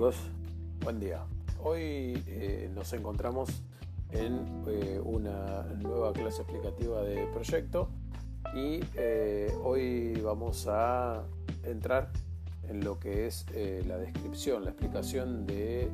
[0.00, 0.16] Chicos,
[0.82, 1.26] buen día.
[1.62, 3.50] Hoy eh, nos encontramos
[4.12, 7.90] en eh, una nueva clase explicativa de proyecto
[8.54, 11.22] y eh, hoy vamos a
[11.64, 12.10] entrar
[12.70, 13.44] en lo que es
[13.86, 15.90] la descripción, la explicación de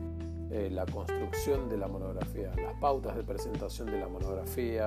[0.70, 4.86] la construcción de la monografía, las pautas de presentación de la monografía,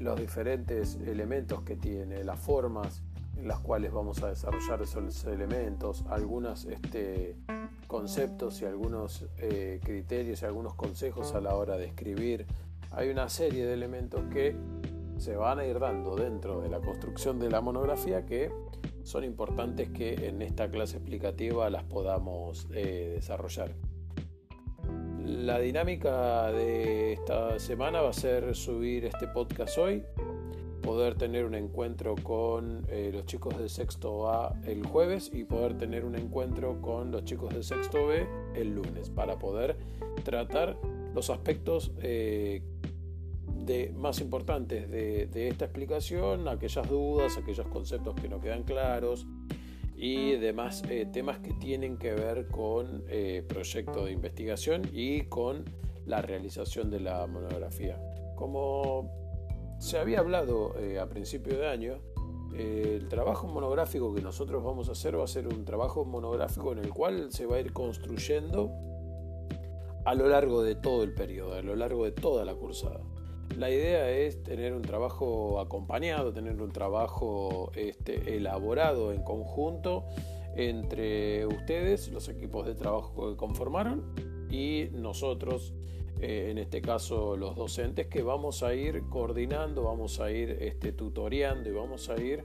[0.00, 3.00] los diferentes elementos que tiene, las formas
[3.36, 7.36] en las cuales vamos a desarrollar esos elementos, algunas este,
[7.92, 12.46] conceptos y algunos eh, criterios y algunos consejos a la hora de escribir.
[12.90, 14.56] Hay una serie de elementos que
[15.18, 18.50] se van a ir dando dentro de la construcción de la monografía que
[19.02, 23.72] son importantes que en esta clase explicativa las podamos eh, desarrollar.
[25.22, 30.02] La dinámica de esta semana va a ser subir este podcast hoy,
[30.82, 35.78] poder tener un encuentro con eh, los chicos de sexto A el jueves y poder
[35.78, 39.76] tener un encuentro con los chicos de sexto B el lunes para poder
[40.24, 40.76] tratar
[41.14, 42.62] los aspectos eh,
[43.64, 49.26] de, más importantes de, esta explicación, aquellas dudas, aquellos conceptos que no quedan claros
[49.94, 53.04] y demás eh, temas que tienen que ver con
[53.46, 55.64] proyecto de investigación y con
[56.06, 58.00] la realización de la monografía.
[58.34, 59.21] Como
[59.82, 61.98] se había hablado eh, a principio de año,
[62.54, 66.70] eh, el trabajo monográfico que nosotros vamos a hacer va a ser un trabajo monográfico
[66.70, 68.70] en el cual se va a ir construyendo
[70.04, 73.00] a lo largo de todo el periodo, a lo largo de toda la cursada.
[73.58, 80.04] La idea es tener un trabajo acompañado, tener un trabajo este, elaborado en conjunto
[80.54, 84.14] entre ustedes, los equipos de trabajo que conformaron,
[84.48, 85.74] y nosotros,
[86.22, 90.92] eh, en este caso los docentes, que vamos a ir coordinando, vamos a ir este,
[90.92, 92.44] tutoreando y vamos a ir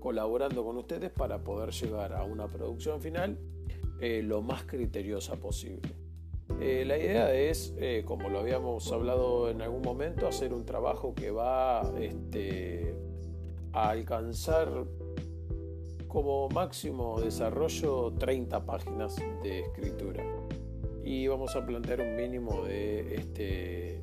[0.00, 3.38] colaborando con ustedes para poder llegar a una producción final
[4.00, 5.88] eh, lo más criteriosa posible.
[6.60, 7.72] Eh, la idea es,
[8.04, 12.92] como lo habíamos hablado en algún momento, hacer un trabajo que va este,
[13.72, 14.84] a alcanzar
[16.08, 20.41] como máximo desarrollo 30 páginas de escritura
[21.04, 24.02] y vamos a plantear un mínimo de, este,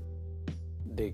[0.85, 1.13] de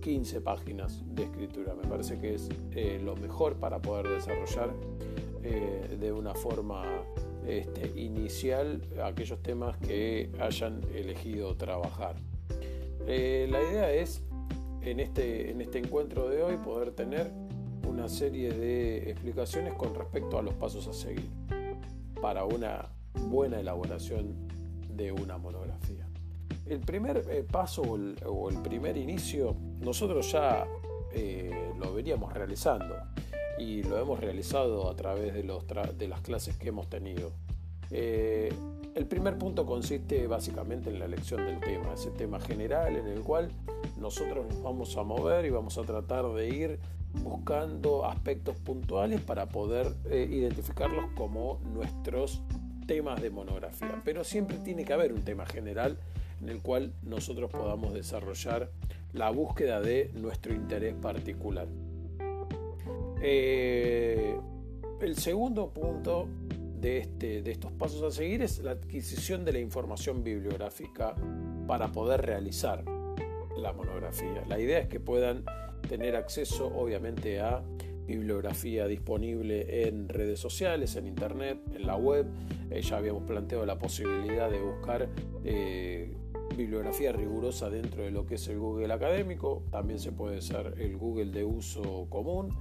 [0.00, 1.74] 15 páginas de escritura.
[1.74, 4.74] Me parece que es eh, lo mejor para poder desarrollar
[5.42, 6.84] eh, de una forma
[7.46, 12.16] este, inicial aquellos temas que hayan elegido trabajar.
[13.06, 14.22] Eh, la idea es
[14.82, 17.32] en este, en este encuentro de hoy poder tener
[17.88, 21.28] una serie de explicaciones con respecto a los pasos a seguir
[22.20, 22.92] para una
[23.28, 24.51] buena elaboración
[25.02, 26.06] de una monografía.
[26.66, 30.66] El primer eh, paso o el, primer inicio nosotros ya
[31.12, 32.94] eh, lo veníamos realizando
[33.58, 37.32] y lo hemos realizado a través de, los de las clases que hemos tenido.
[37.90, 38.52] Eh,
[38.94, 43.20] el primer punto consiste básicamente en la elección del tema, ese tema general en el
[43.22, 43.50] cual
[43.98, 46.80] nosotros nos vamos a mover y vamos a tratar de ir
[47.22, 52.42] buscando aspectos puntuales para poder identificarlos como nuestros
[52.92, 55.96] temas de monografía, pero siempre tiene que haber un tema general
[56.42, 58.68] en el cual nosotros podamos desarrollar
[59.14, 61.66] la búsqueda de nuestro interés particular.
[63.22, 64.36] Eh,
[65.00, 66.28] el segundo punto
[66.80, 71.14] de, este, de estos pasos a seguir es la adquisición de la información bibliográfica
[71.66, 72.84] para poder realizar
[73.56, 74.44] la monografía.
[74.48, 75.46] La idea es que puedan
[75.88, 77.62] tener acceso obviamente a
[78.06, 82.26] bibliografía disponible en redes sociales, en internet, en la web.
[82.70, 85.08] Eh, ya habíamos planteado la posibilidad de buscar
[85.44, 86.14] eh,
[86.56, 89.62] bibliografía rigurosa dentro de lo que es el Google académico.
[89.70, 92.54] También se puede usar el Google de uso común.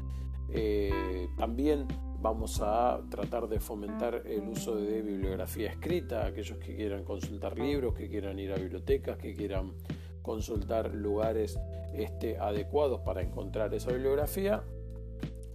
[0.54, 1.88] Eh, también
[2.20, 7.96] vamos a tratar de fomentar el uso de bibliografía escrita, aquellos que quieran consultar libros,
[7.96, 9.74] que quieran ir a bibliotecas, que quieran
[10.22, 11.60] consultar lugares
[11.96, 14.64] este, adecuados para encontrar esa bibliografía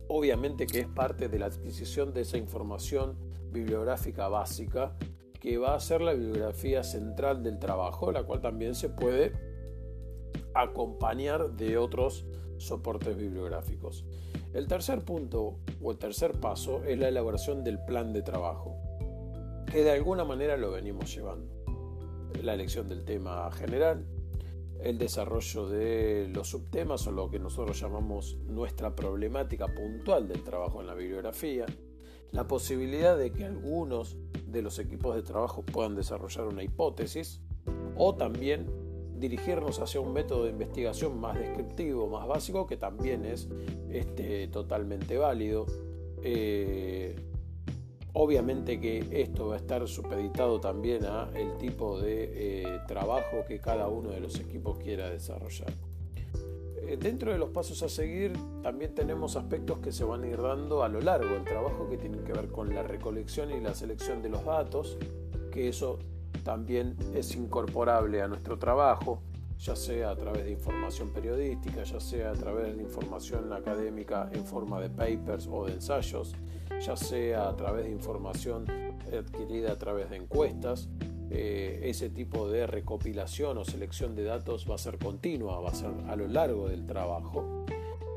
[0.08, 3.16] obviamente que es parte de la adquisición de esa información
[3.50, 4.96] bibliográfica básica
[5.40, 9.32] que va a ser la bibliografía central del trabajo, la cual también se puede
[10.54, 12.26] acompañar de otros
[12.58, 14.04] soportes bibliográficos.
[14.54, 18.76] El tercer punto o el tercer paso es la elaboración del plan de trabajo,
[19.70, 21.54] que de alguna manera lo venimos llevando.
[22.42, 24.06] La elección del tema general,
[24.82, 30.80] el desarrollo de los subtemas o lo que nosotros llamamos nuestra problemática puntual del trabajo
[30.80, 31.66] en la bibliografía,
[32.32, 37.40] la posibilidad de que algunos de los equipos de trabajo puedan desarrollar una hipótesis
[37.96, 38.66] o también
[39.18, 43.48] dirigirnos hacia un método de investigación más descriptivo, más básico, que también es
[43.90, 45.66] este, totalmente válido.
[46.22, 47.14] Eh,
[48.18, 53.58] Obviamente que esto va a estar supeditado también a el tipo de eh, trabajo que
[53.58, 55.70] cada uno de los equipos quiera desarrollar.
[56.78, 58.32] Eh, dentro de los pasos a seguir
[58.62, 61.98] también tenemos aspectos que se van a ir dando a lo largo del trabajo que
[61.98, 64.96] tienen que ver con la recolección y la selección de los datos,
[65.52, 65.98] que eso
[66.42, 69.20] también es incorporable a nuestro trabajo,
[69.58, 74.44] ya sea a través de información periodística, ya sea a través de información académica en
[74.44, 76.34] forma de papers o de ensayos,
[76.84, 78.66] ya sea a través de información
[79.12, 80.88] adquirida a través de encuestas.
[81.28, 85.74] Eh, ese tipo de recopilación o selección de datos va a ser continua, va a
[85.74, 87.64] ser a lo largo del trabajo.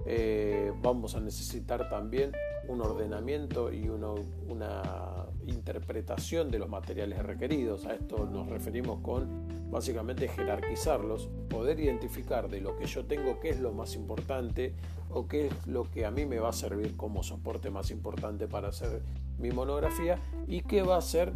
[0.05, 2.31] Eh, vamos a necesitar también
[2.67, 7.85] un ordenamiento y una interpretación de los materiales requeridos.
[7.85, 13.49] A esto nos referimos con básicamente jerarquizarlos, poder identificar de lo que yo tengo qué
[13.49, 14.73] es lo más importante
[15.11, 18.47] o qué es lo que a mí me va a servir como soporte más importante
[18.47, 19.01] para hacer
[19.37, 21.33] mi monografía y qué va a ser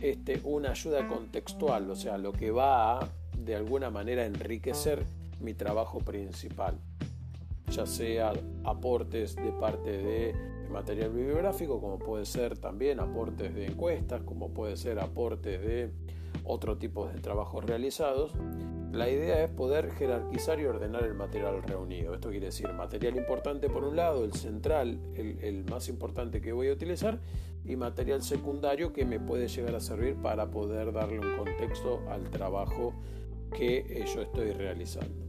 [0.00, 3.08] este, una ayuda contextual, o sea, lo que va a
[3.38, 5.04] de alguna manera enriquecer
[5.40, 6.78] mi trabajo principal,
[7.70, 8.32] ya sea
[8.64, 14.76] aportes de parte de material bibliográfico, como puede ser también aportes de encuestas, como puede
[14.76, 15.90] ser aportes de
[16.44, 18.32] otro tipo de trabajos realizados.
[18.92, 22.12] La idea es poder jerarquizar y ordenar el material reunido.
[22.12, 26.68] Esto quiere decir material importante por un lado, el central, el, más importante que voy
[26.68, 27.20] a utilizar,
[27.64, 32.30] y material secundario que me puede llegar a servir para poder darle un contexto al
[32.30, 32.92] trabajo
[33.56, 35.25] que yo estoy realizando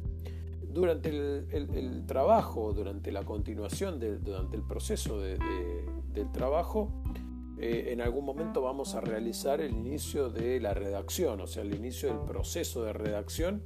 [0.78, 7.02] durante el, trabajo, durante la continuación, durante el proceso del trabajo,
[7.58, 11.74] eh, en algún momento vamos a realizar el inicio de la redacción, o sea, el
[11.74, 13.64] inicio del proceso de redacción,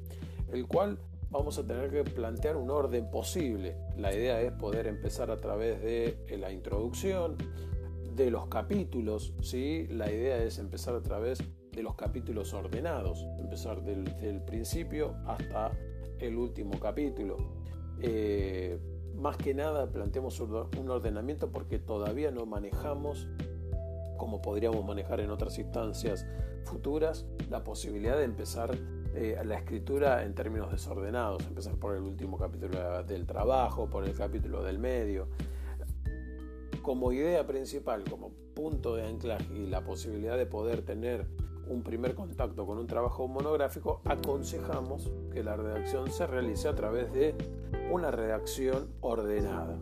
[0.53, 0.99] el cual
[1.29, 3.75] vamos a tener que plantear un orden posible.
[3.97, 7.35] La idea es poder empezar a través de eh, la introducción,
[8.15, 9.87] de los capítulos, ¿sí?
[9.89, 11.39] La idea es empezar a través
[11.71, 15.71] de los capítulos ordenados, empezar del, del principio hasta
[16.21, 17.38] el último capítulo.
[18.00, 18.79] Eh,
[19.15, 23.27] más que nada planteamos un ordenamiento porque todavía no manejamos,
[24.18, 26.25] como podríamos manejar en otras instancias
[26.63, 28.75] futuras, la posibilidad de empezar
[29.13, 34.13] eh, la escritura en términos desordenados, empezar por el último capítulo del trabajo, por el
[34.13, 35.27] capítulo del medio.
[36.81, 41.27] Como idea principal, como punto de anclaje y la posibilidad de poder tener
[41.71, 47.12] un primer contacto con un trabajo monográfico, aconsejamos que la redacción se realice a través
[47.13, 47.33] de
[47.89, 49.79] una redacción ordenada.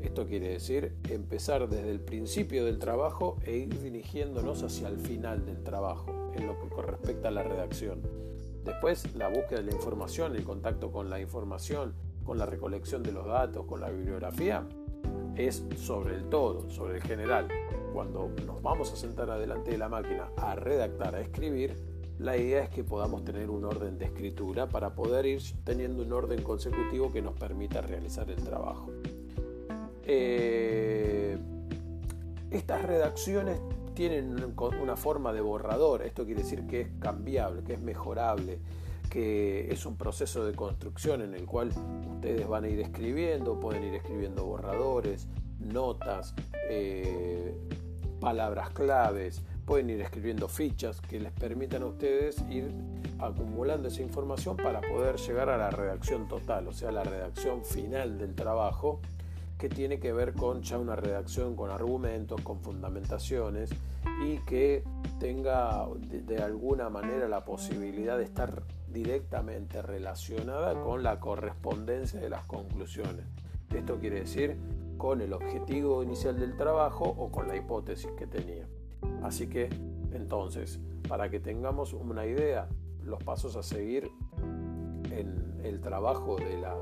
[0.00, 5.44] Esto quiere decir empezar desde el principio del trabajo e ir dirigiéndonos hacia el final
[5.44, 8.00] del trabajo, en lo que corresponde a la redacción.
[8.64, 11.94] Después, la búsqueda de la información, el contacto con la información,
[12.24, 14.66] con la recolección de los datos, con la bibliografía,
[15.36, 17.48] es sobre el todo, sobre el general.
[17.96, 21.74] Cuando nos vamos a sentar adelante de la máquina a redactar, a escribir,
[22.18, 26.12] la idea es que podamos tener un orden de escritura para poder ir teniendo un
[26.12, 28.90] orden consecutivo que nos permita realizar el trabajo.
[30.04, 31.38] Eh,
[32.50, 33.58] estas redacciones
[33.94, 38.58] tienen una forma de borrador, esto quiere decir que es cambiable, que es mejorable,
[39.08, 41.70] que es un proceso de construcción en el cual
[42.16, 45.28] ustedes van a ir escribiendo, pueden ir escribiendo borradores,
[45.60, 46.34] notas,
[46.68, 47.54] eh,
[48.26, 52.72] palabras claves, pueden ir escribiendo fichas que les permitan a ustedes ir
[53.20, 58.18] acumulando esa información para poder llegar a la redacción total, o sea, la redacción final
[58.18, 58.98] del trabajo,
[59.58, 63.70] que tiene que ver con ya una redacción con argumentos, con fundamentaciones
[64.24, 64.82] y que
[65.20, 72.44] tenga de alguna manera la posibilidad de estar directamente relacionada con la correspondencia de las
[72.46, 73.24] conclusiones.
[73.72, 74.56] Esto quiere decir
[74.96, 78.68] con el objetivo inicial del trabajo o con la hipótesis que tenía.
[79.22, 79.68] Así que,
[80.12, 82.68] entonces, para que tengamos una idea,
[83.02, 84.10] los pasos a seguir
[85.10, 86.76] en el trabajo de la,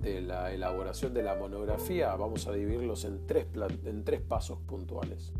[0.00, 3.46] de la elaboración de la monografía, vamos a dividirlos en tres,
[3.84, 5.32] en tres pasos puntuales.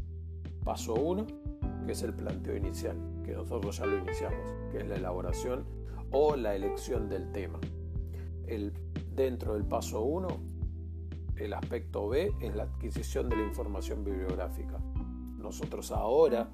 [0.65, 1.27] Paso 1,
[1.87, 5.65] que es el planteo inicial, que nosotros ya lo iniciamos, que es la elaboración
[6.11, 7.59] o la elección del tema.
[8.47, 8.73] El,
[9.15, 10.29] dentro del paso 1,
[11.37, 14.79] el aspecto B es la adquisición de la información bibliográfica.
[15.39, 16.49] Nosotros ahora,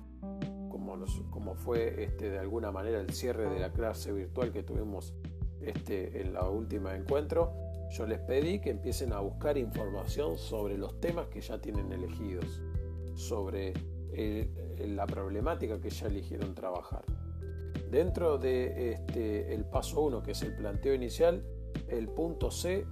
[1.31, 5.15] como, fue este, de alguna manera el cierre de la clase virtual que tuvimos
[5.61, 7.53] este, en la última encuentro,
[7.91, 12.63] yo les pedí que empiecen a buscar información sobre los temas que ya tienen elegidos,
[13.15, 13.75] sobre
[14.79, 17.05] la problemática que ya eligieron trabajar.
[17.91, 21.45] Dentro de este, el paso 1, que es el planteo inicial,
[21.89, 22.87] el punto C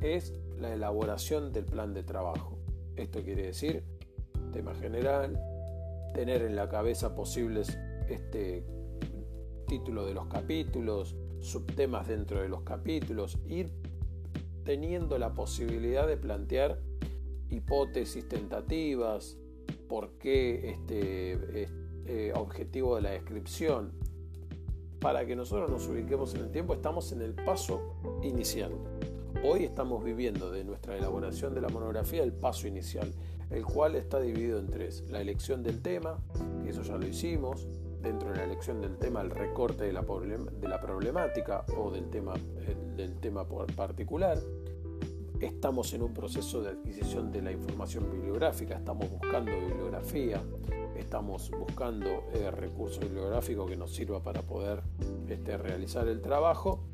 [0.00, 2.58] es la elaboración del plan de trabajo.
[2.96, 3.82] Esto quiere decir
[4.50, 5.40] tema general,
[6.12, 8.64] tener en la cabeza posibles este
[9.66, 13.72] título de los capítulos, subtemas dentro de los capítulos, ir
[14.64, 16.80] teniendo la posibilidad de plantear
[17.48, 19.38] hipótesis tentativas,
[19.88, 21.68] por qué este
[22.06, 23.92] eh, objetivo de la descripción.
[25.00, 28.72] Para que nosotros nos ubiquemos en el tiempo, estamos en el paso inicial.
[29.42, 33.10] Hoy estamos viviendo de nuestra elaboración de la monografía el paso inicial,
[33.48, 35.02] el cual está dividido en tres.
[35.08, 36.18] La elección del tema,
[36.62, 37.66] que eso ya lo hicimos,
[38.02, 42.34] dentro de la elección del tema el recorte de la, problemática o del tema,
[42.96, 43.46] del tema
[43.76, 44.38] particular.
[45.40, 50.42] Estamos en un proceso de adquisición de la información bibliográfica, estamos buscando bibliografía,
[50.96, 54.82] estamos buscando eh, recursos bibliográficos que nos sirva para poder
[55.28, 56.89] este, realizar el trabajo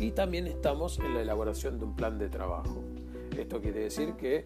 [0.00, 2.82] y también estamos en la elaboración de un plan de trabajo.
[3.36, 4.44] Esto quiere decir que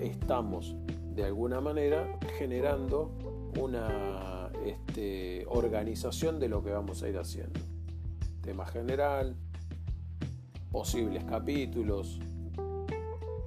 [0.00, 0.74] estamos
[1.14, 3.12] de alguna manera generando
[3.58, 7.60] una este, organización de lo que vamos a ir haciendo.
[8.42, 9.36] Tema general,
[10.72, 12.18] posibles capítulos,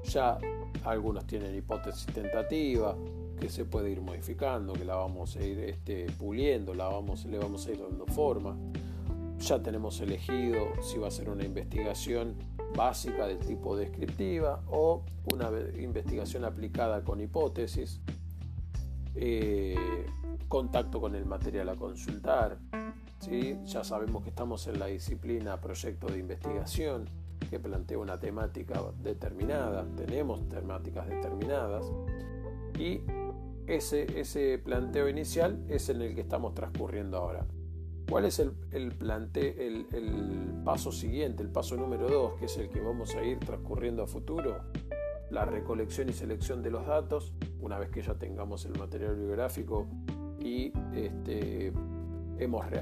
[0.06, 0.38] ya
[0.86, 2.96] algunos tienen hipótesis tentativa
[3.40, 7.38] que se puede ir modificando, que la vamos a ir este, puliendo, la vamos, le
[7.38, 8.56] vamos a ir dando forma.
[9.44, 12.36] Ya tenemos elegido si va a ser una investigación
[12.78, 18.00] básica del tipo descriptiva o una investigación aplicada con hipótesis,
[19.16, 20.06] eh,
[20.48, 22.58] contacto con el material a consultar.
[23.20, 23.60] ¿sí?
[23.66, 27.10] Ya sabemos que estamos en la disciplina proyecto de investigación
[27.50, 31.86] que plantea una temática determinada, tenemos temáticas determinadas
[32.80, 33.02] y
[33.68, 37.46] ese, ese planteo inicial es en el que estamos transcurriendo ahora.
[38.10, 38.94] ¿Cuál es el, el,
[39.92, 44.04] el, paso siguiente, el paso número 2, que es el que vamos a ir transcurriendo
[44.04, 44.58] a futuro?
[45.30, 49.88] La recolección y selección de los datos, una vez que ya tengamos el material bibliográfico
[50.40, 51.74] y este,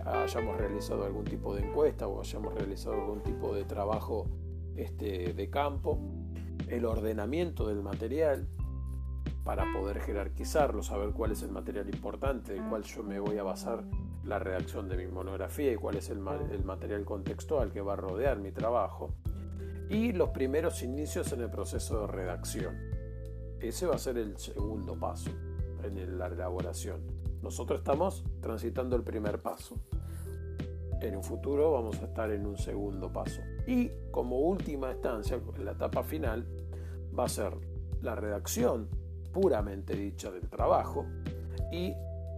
[0.05, 4.27] hayamos realizado algún tipo de encuesta o hayamos realizado algún tipo de trabajo
[4.75, 5.99] este, de campo,
[6.67, 8.47] el ordenamiento del material
[9.43, 13.43] para poder jerarquizarlo, saber cuál es el material importante del cual yo me voy a
[13.43, 13.83] basar
[14.23, 18.39] la redacción de mi monografía y cuál es el, material contextual que va a rodear
[18.39, 19.13] mi trabajo,
[19.89, 22.75] y los primeros inicios en el proceso de redacción.
[23.59, 25.31] Ese va a ser el segundo paso
[25.83, 27.01] en la elaboración.
[27.41, 29.75] Nosotros estamos transitando el primer paso.
[31.01, 33.41] En un futuro vamos a estar en un segundo paso.
[33.67, 36.47] Y como última instancia, en la etapa final,
[37.17, 37.53] va a ser
[38.01, 38.87] la redacción
[39.33, 41.05] puramente dicha del trabajo
[41.71, 41.93] y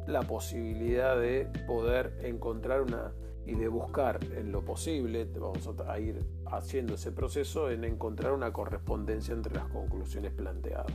[0.08, 3.14] la posibilidad de poder encontrar una
[3.46, 8.54] y de buscar en lo posible, vamos a ir haciendo ese proceso en encontrar una
[8.54, 10.94] correspondencia entre las conclusiones planteadas.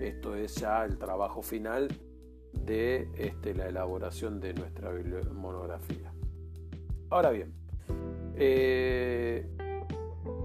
[0.00, 1.88] Esto es ya el trabajo final
[2.52, 4.90] de este, la elaboración de nuestra
[5.32, 6.12] monografía.
[7.10, 7.54] Ahora bien,
[8.34, 9.46] eh,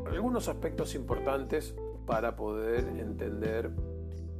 [0.06, 3.72] algunos aspectos importantes para poder entender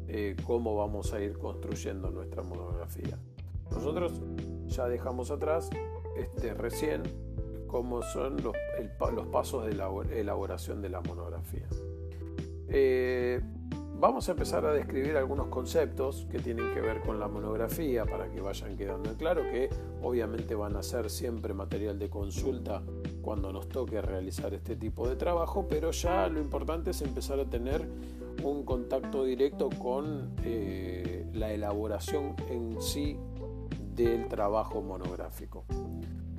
[0.08, 3.18] eh, cómo vamos a ir construyendo nuestra monografía.
[3.74, 4.22] Nosotros
[4.68, 5.70] ya dejamos atrás
[6.18, 7.04] este, recién
[7.68, 8.56] cómo son los,
[9.32, 11.68] pasos de la elaboración de la monografía.
[12.68, 13.42] Eh,
[14.00, 18.30] vamos a empezar a describir algunos conceptos que tienen que ver con la monografía para
[18.30, 19.70] que vayan quedando en claro que
[20.04, 22.84] obviamente van a ser siempre material de consulta
[23.22, 27.46] cuando nos toque realizar este tipo de trabajo, pero ya lo importante es empezar a
[27.46, 27.88] tener
[28.44, 33.18] un contacto directo con eh, la elaboración en sí
[33.96, 35.66] del trabajo monográfico.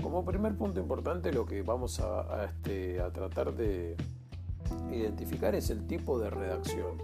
[0.02, 3.96] Como primer punto importante lo que vamos a, este, tratar de
[4.90, 6.98] identificar es el tipo de redacción.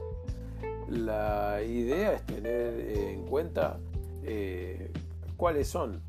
[0.89, 3.79] La idea es tener en cuenta
[4.23, 4.93] eh,
[5.37, 6.03] cuáles son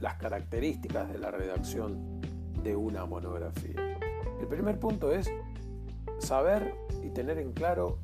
[0.00, 2.20] las características de la redacción
[2.62, 3.98] de una monografía.
[4.40, 5.30] El primer punto es
[6.18, 7.98] saber y tener en claro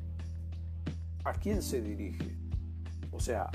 [1.23, 2.35] a quién se dirige.
[3.11, 3.49] O sea,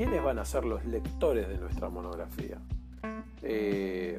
[0.00, 2.56] ¿quiénes van a ser los lectores de nuestra monografía?
[3.42, 4.18] Eh,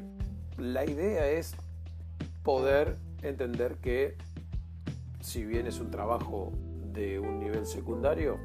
[0.56, 1.56] la idea es
[2.44, 4.14] poder entender que
[5.22, 6.52] si bien es un trabajo
[6.92, 8.38] de un nivel secundario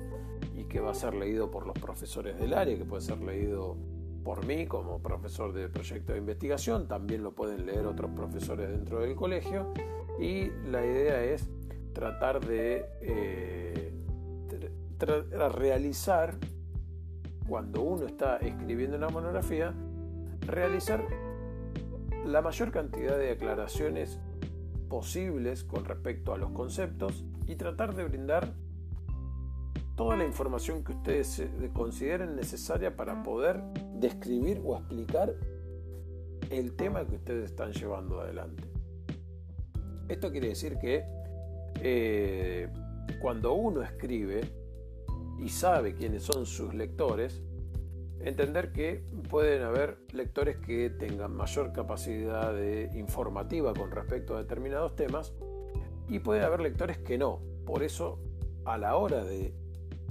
[0.55, 3.77] y que va a ser leído por los profesores del área, que puede ser leído
[4.23, 9.01] por mí como profesor de proyecto de investigación, también lo pueden leer otros profesores dentro
[9.01, 9.71] del colegio
[10.19, 11.47] y la idea es
[11.93, 13.93] tratar de eh,
[15.53, 16.35] realizar,
[17.47, 19.73] cuando uno está escribiendo una monografía,
[20.41, 21.03] realizar
[22.25, 24.19] la mayor cantidad de aclaraciones
[24.89, 28.53] posibles con respecto a los conceptos y tratar de brindar
[29.95, 33.61] toda la información que ustedes consideren necesaria para poder
[33.95, 35.33] describir o explicar
[36.49, 38.63] el tema que ustedes están llevando adelante.
[40.07, 41.03] Esto quiere decir que
[41.81, 42.69] eh,
[43.21, 44.41] cuando uno escribe
[45.39, 47.41] y sabe quiénes son sus lectores,
[48.19, 54.95] entender que pueden haber lectores que tengan mayor capacidad de informativa con respecto a determinados
[54.95, 55.33] temas
[56.07, 57.41] y puede haber lectores que no.
[57.65, 58.19] Por eso,
[58.65, 59.53] a la hora de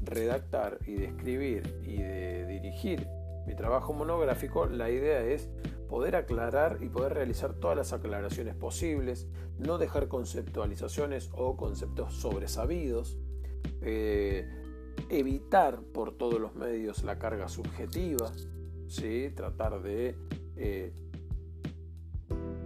[0.02, 3.06] redactar y de escribir y de dirigir
[3.46, 5.48] mi trabajo monográfico, la idea es
[5.88, 9.28] poder aclarar y poder realizar todas las aclaraciones posibles,
[9.58, 13.18] no dejar conceptualizaciones o conceptos sobresabidos,
[13.82, 14.48] eh,
[15.08, 18.32] evitar por todos los medios la carga subjetiva,
[18.88, 19.30] ¿sí?
[19.34, 20.16] tratar de
[20.56, 20.92] eh,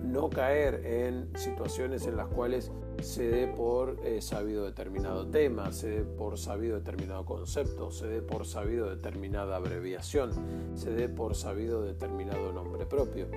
[0.03, 2.71] no caer en situaciones en las cuales
[3.01, 8.23] se dé por eh, sabido determinado tema, se dé por sabido determinado concepto, se dé
[8.23, 10.33] por sabido determinada abreviación,
[10.75, 13.29] se dé por sabido determinado nombre propio.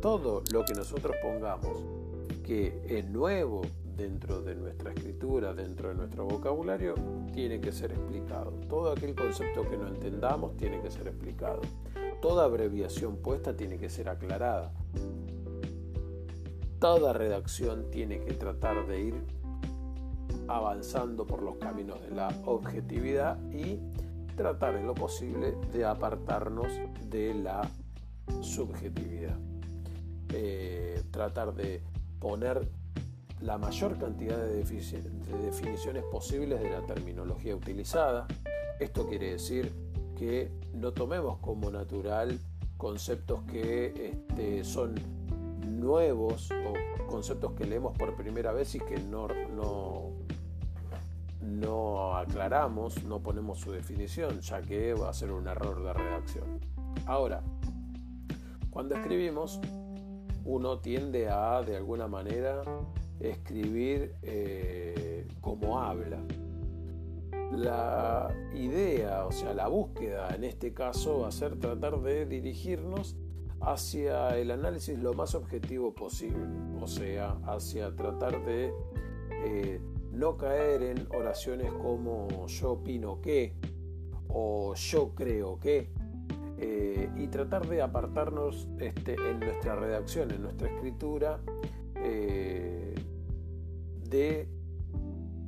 [0.00, 1.84] Todo lo que nosotros pongamos
[2.44, 3.62] que es nuevo
[3.98, 6.94] dentro de nuestra escritura, dentro de nuestro vocabulario,
[7.34, 8.52] tiene que ser explicado.
[8.68, 11.60] Todo aquel concepto que no entendamos tiene que ser explicado.
[12.22, 14.72] Toda abreviación puesta tiene que ser aclarada
[16.78, 19.14] toda redacción tiene que tratar de ir
[20.46, 23.80] avanzando por los caminos de la objetividad y
[24.36, 26.68] tratar en lo posible de apartarnos
[27.06, 27.68] de la
[28.40, 29.36] subjetividad.
[30.32, 31.82] Eh, tratar de
[32.20, 32.70] poner
[33.40, 38.26] la mayor cantidad de, definiciones posibles de la terminología utilizada.
[38.80, 39.72] Esto quiere decir
[40.16, 42.38] que no tomemos como natural
[42.76, 44.94] conceptos que este, son
[45.66, 50.10] nuevos o conceptos que leemos por primera vez y que no, no,
[51.40, 56.60] no aclaramos, no ponemos su definición, ya que va a ser un error de redacción.
[57.06, 57.42] Ahora,
[58.70, 59.60] cuando escribimos,
[60.44, 62.62] uno tiende a, de alguna manera,
[63.20, 66.18] escribir eh, como habla.
[67.52, 73.16] La idea, o sea, la búsqueda en este caso va a ser tratar de dirigirnos
[73.60, 76.46] hacia el análisis lo más objetivo posible,
[76.80, 78.72] o sea, hacia tratar de
[79.44, 79.80] eh,
[80.12, 83.54] no caer en oraciones como yo opino que
[84.28, 85.88] o yo creo que,
[86.58, 91.40] eh, y tratar de apartarnos este, en nuestra redacción, en nuestra escritura,
[94.08, 94.48] de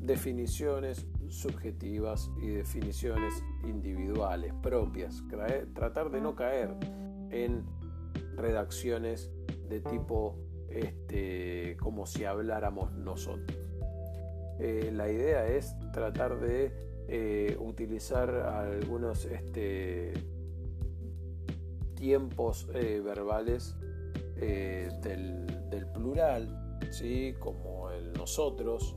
[0.00, 3.32] definiciones subjetivas y definiciones
[3.64, 5.22] individuales, propias,
[5.74, 6.74] tratar de no caer
[7.30, 7.64] en
[8.36, 9.30] redacciones
[9.68, 10.36] de tipo
[10.68, 13.58] este, como si habláramos nosotros.
[14.58, 16.72] Eh, la idea es tratar de
[17.08, 20.12] eh, utilizar algunos este,
[21.94, 23.74] tiempos eh, verbales
[24.36, 27.34] del, del, plural, ¿sí?
[27.38, 28.96] como nosotros,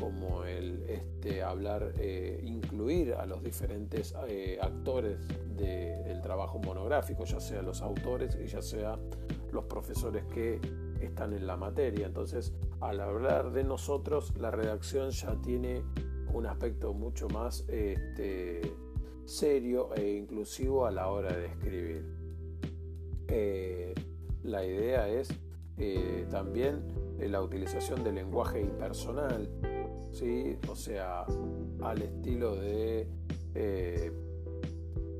[0.00, 5.18] como el este, hablar, eh, incluir a los diferentes eh, actores
[5.56, 8.98] del trabajo monográfico, ya sea los autores y ya sea
[9.52, 10.60] los profesores que
[11.00, 12.06] están en la materia.
[12.06, 15.82] Entonces, al hablar de nosotros, la redacción ya tiene
[16.32, 18.60] un aspecto mucho más este,
[19.24, 22.04] serio e inclusivo a la hora de escribir.
[23.28, 23.94] Eh,
[24.42, 25.28] la idea es
[26.30, 26.82] también
[27.20, 29.48] la utilización del lenguaje impersonal,
[30.12, 30.56] ¿sí?
[30.68, 31.24] o sea,
[31.82, 33.08] al estilo de
[33.54, 34.12] eh,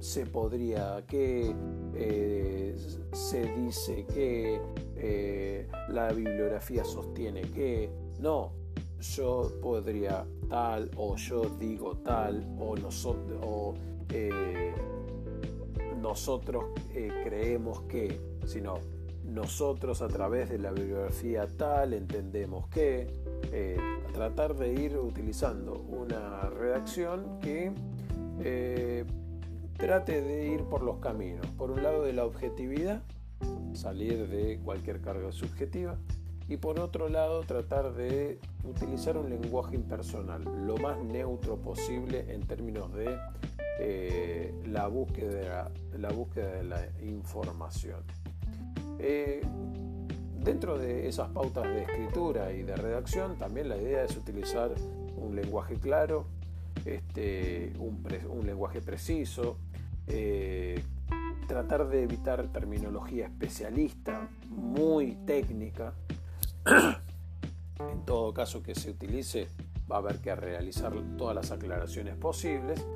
[0.01, 1.53] se podría que,
[1.95, 2.77] eh,
[3.13, 4.61] se dice que,
[4.97, 7.91] eh, la bibliografía sostiene que,
[8.21, 8.53] no,
[9.01, 13.75] yo podría tal o yo digo tal o nosotros, o,
[16.01, 16.65] nosotros
[17.25, 18.79] creemos que, sino
[19.29, 23.07] nosotros a través de la bibliografía tal entendemos que,
[24.13, 27.73] tratar de ir utilizando una redacción que
[28.41, 29.05] eh,
[29.77, 31.47] trate de ir por los caminos.
[31.57, 33.03] Por un lado de la objetividad,
[33.75, 35.97] salir de cualquier carga subjetiva,
[36.49, 42.41] y por otro lado tratar de utilizar un lenguaje impersonal, lo más neutro posible en
[42.47, 43.19] términos de
[43.81, 48.03] eh, la, búsqueda, la búsqueda de la información.
[48.99, 49.43] Eh,
[50.49, 54.73] Dentro de esas pautas de escritura y de redacción, también la idea es utilizar
[55.17, 56.27] un lenguaje claro,
[56.87, 59.59] este, un, lenguaje preciso,
[60.07, 60.81] eh,
[61.49, 65.93] tratar de evitar terminología especialista, muy técnica,
[66.67, 69.49] en todo caso que se utilice
[69.91, 72.87] va a haber que realizar todas las aclaraciones posibles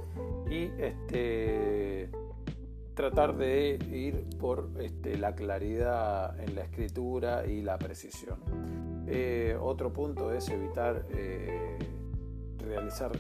[0.49, 2.09] y este,
[2.95, 8.39] tratar de ir por este, la claridad en la escritura y la precisión.
[9.07, 11.79] Eh, otro punto es evitar eh,
[12.59, 13.13] realizar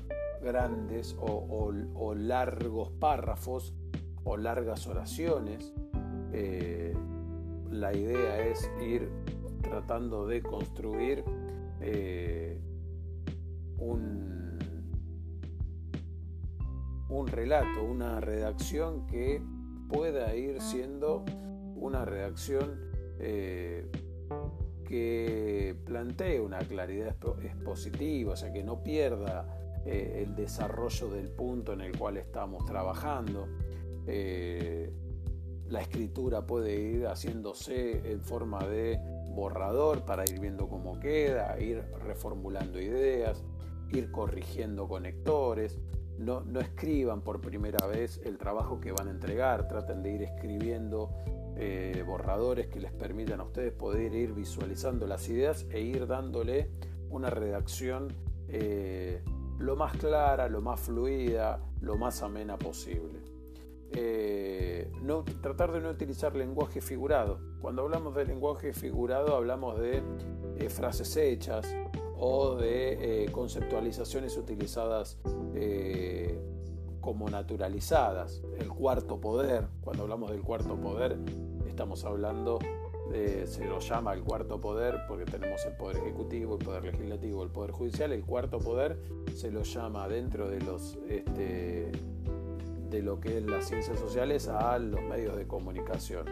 [0.42, 1.72] grandes o,
[2.14, 3.74] largos párrafos
[4.24, 5.72] o largas oraciones.
[6.32, 6.94] Eh,
[7.70, 9.10] la idea es ir
[9.62, 11.24] tratando de construir
[13.78, 14.58] un,
[17.08, 19.42] un relato, una redacción que
[19.92, 21.24] pueda ir siendo
[21.76, 22.80] una redacción
[23.18, 23.86] eh,
[24.86, 29.46] que plantee una claridad expositiva, o sea, que no pierda
[29.84, 33.48] eh, el desarrollo del punto en el cual estamos trabajando.
[34.06, 34.92] Eh,
[35.68, 38.98] la escritura puede ir haciéndose en forma de
[39.34, 43.42] borrador para ir viendo cómo queda, ir reformulando ideas,
[43.90, 45.78] ir corrigiendo conectores,
[46.24, 51.10] no, escriban por primera vez el trabajo que van a entregar, traten de ir escribiendo
[51.56, 56.70] eh, borradores que les permitan a ustedes poder ir visualizando las ideas e ir dándole
[57.10, 58.08] una redacción
[58.48, 59.22] eh,
[59.58, 63.20] lo más clara, lo más fluida, lo más amena posible.
[63.94, 67.38] Eh, no, tratar de no utilizar lenguaje figurado.
[67.60, 70.02] Cuando hablamos de lenguaje figurado hablamos de
[70.70, 71.74] frases hechas,
[72.24, 75.18] o de eh, conceptualizaciones utilizadas
[75.56, 76.38] eh,
[77.00, 78.44] como naturalizadas.
[78.60, 81.18] El cuarto poder, cuando hablamos del cuarto poder,
[81.66, 82.60] estamos hablando
[83.10, 87.42] de, se lo llama el cuarto poder porque tenemos el poder ejecutivo, el poder legislativo,
[87.42, 88.12] el poder judicial.
[88.12, 89.02] El cuarto poder
[89.34, 91.90] se lo llama dentro de los este,
[92.88, 96.26] de lo que es las ciencias sociales a los medios de comunicación.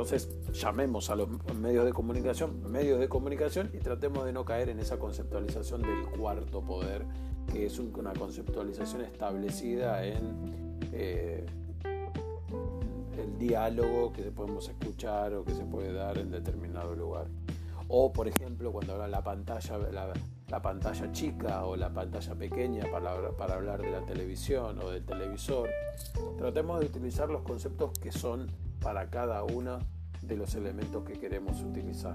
[0.00, 4.70] Entonces llamemos a los medios de comunicación medios de comunicación y tratemos de no caer
[4.70, 7.04] en esa conceptualización del cuarto poder,
[7.52, 11.44] que es una conceptualización establecida en eh,
[13.18, 17.26] el diálogo que podemos escuchar o que se puede dar en determinado lugar.
[17.88, 19.76] O, por ejemplo, cuando habla la pantalla,
[20.48, 25.04] la, pantalla chica o la pantalla pequeña para, para hablar de la televisión o del
[25.04, 25.68] televisor,
[26.38, 28.48] tratemos de utilizar los conceptos que son
[28.80, 29.78] para cada uno
[30.22, 32.14] de los elementos que queremos utilizar.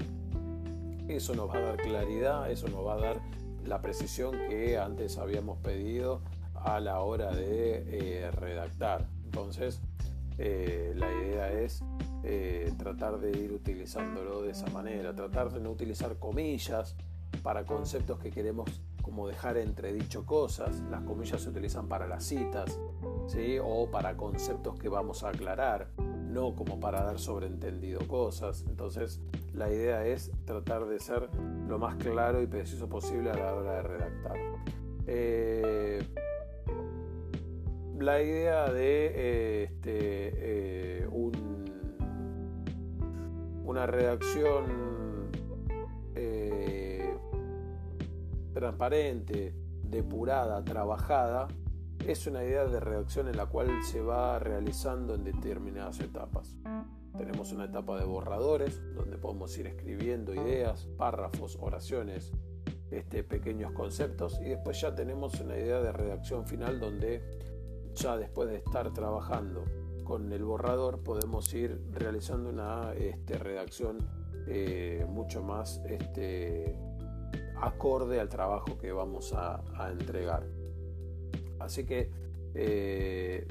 [1.08, 3.22] Eso nos va a dar claridad, eso nos va a dar
[3.64, 6.22] la precisión que antes habíamos pedido
[6.54, 9.06] a la hora de eh, redactar.
[9.24, 9.82] Entonces,
[10.38, 11.84] eh, la idea es
[12.24, 16.96] eh, tratar de ir utilizándolo de esa manera, tratar de no utilizar comillas
[17.44, 18.70] para conceptos que queremos
[19.02, 20.82] como dejar entredicho cosas.
[20.90, 22.80] Las comillas se utilizan para las citas
[23.28, 23.58] ¿sí?
[23.62, 25.90] o para conceptos que vamos a aclarar
[26.36, 28.66] no como para dar sobreentendido cosas.
[28.68, 29.22] Entonces
[29.54, 31.30] la idea es tratar de ser
[31.68, 34.38] lo más claro y preciso posible a la hora de redactar.
[35.08, 36.04] Eh,
[37.98, 41.08] la idea de eh, este, eh,
[43.64, 44.96] una redacción
[48.54, 51.48] transparente, depurada, trabajada,
[52.08, 56.56] es una idea de redacción en la cual se va realizando en determinadas etapas.
[57.18, 62.32] Tenemos una etapa de borradores, donde podemos ir escribiendo ideas, párrafos, oraciones,
[62.92, 67.24] este, pequeños conceptos, y después ya tenemos una idea de redacción final donde
[67.96, 69.64] ya después de estar trabajando
[70.04, 73.98] con el borrador podemos ir realizando una este, redacción
[74.48, 76.78] eh, mucho más este,
[77.60, 80.55] acorde al trabajo que vamos a entregar.
[81.66, 82.10] Así que
[82.54, 83.48] eh,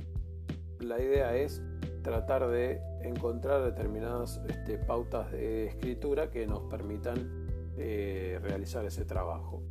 [0.80, 1.60] la idea es
[2.02, 7.46] tratar de encontrar determinadas este, pautas de escritura que nos permitan
[7.76, 9.62] eh, realizar ese trabajo.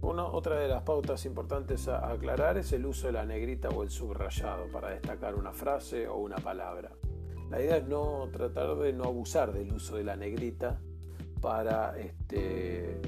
[0.00, 3.84] Una, otra de las pautas importantes a aclarar es el uso de la negrita o
[3.84, 6.90] el subrayado para destacar una frase o una palabra.
[7.50, 10.80] La idea es no tratar de no abusar del uso de la negrita
[11.40, 13.00] para este,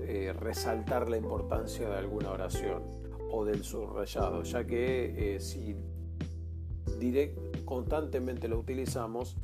[0.00, 3.01] eh, resaltar la importancia de alguna oración
[3.32, 5.76] o del subrayado, ya que eh, si
[7.64, 9.36] constantemente lo utilizamos,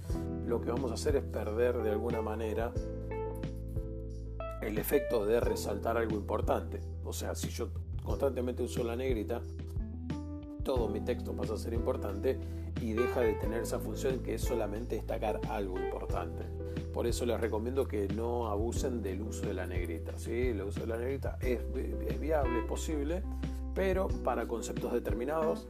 [0.46, 2.72] lo que vamos a hacer es perder de alguna manera
[4.62, 6.80] el efecto de resaltar algo importante.
[7.04, 7.70] O sea, si yo
[8.04, 9.40] constantemente uso la negrita,
[10.62, 12.38] todo mi texto pasa a ser importante
[12.80, 16.44] y deja de tener esa función que es solamente destacar algo importante.
[16.92, 20.18] Por eso les recomiendo que no abusen del uso de la negrita.
[20.18, 20.48] ¿sí?
[20.48, 21.60] El uso de la negrita es,
[22.06, 23.22] es viable, es posible,
[23.78, 25.68] pero para conceptos determinados,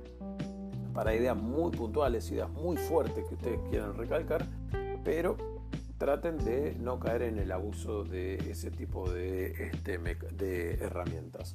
[0.94, 4.46] para ideas muy puntuales, ideas muy fuertes que ustedes quieran recalcar,
[5.04, 5.36] pero
[5.98, 11.54] traten de no caer en el abuso de ese tipo de, este, herramientas.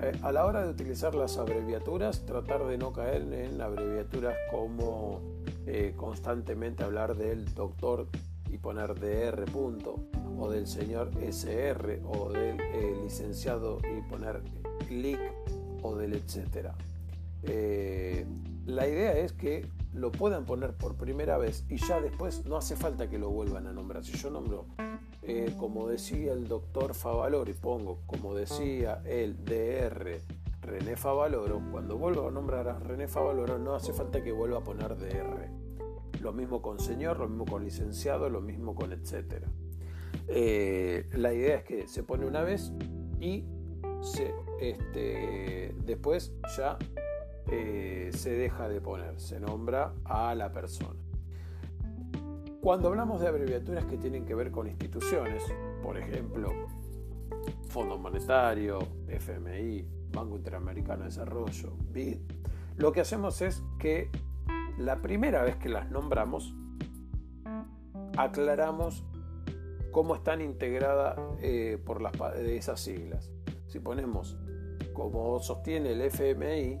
[0.00, 5.20] Eh, a la hora de utilizar las abreviaturas, tratar de no caer en abreviaturas como
[5.66, 8.06] eh, constantemente hablar del doctor
[8.48, 9.96] y poner DR punto,
[10.38, 14.42] o del señor SR, o del eh, licenciado y poner
[14.88, 15.18] LIC,
[15.82, 16.74] o del etcétera.
[17.42, 22.76] la idea es que lo puedan poner por primera vez y ya después no hace
[22.76, 24.04] falta que lo vuelvan a nombrar.
[24.04, 24.66] Si yo nombro,
[25.22, 30.20] eh, como decía el doctor Favaloro, y pongo, como decía el DR
[30.62, 34.64] René Favaloro, cuando vuelvo a nombrar a René Favaloro no hace falta que vuelva a
[34.64, 35.50] poner DR.
[36.20, 39.48] Lo mismo con señor, lo mismo con licenciado, lo mismo con etcétera.
[40.28, 42.72] Eh, la idea es que se pone una vez
[43.20, 43.44] y
[44.02, 46.76] se, este, después ya
[47.50, 50.98] eh, se deja de poner, se nombra a la persona.
[52.60, 55.42] Cuando hablamos de abreviaturas que tienen que ver con instituciones,
[55.82, 56.52] por ejemplo,
[57.68, 62.18] Fondo Monetario, FMI, Banco Interamericano de Desarrollo, BID,
[62.76, 64.10] lo que hacemos es que
[64.78, 66.54] la primera vez que las nombramos,
[68.16, 69.04] aclaramos
[69.90, 73.30] cómo están integradas eh, por las, de esas siglas.
[73.72, 74.36] Si ponemos
[74.92, 76.76] como sostiene el FMI,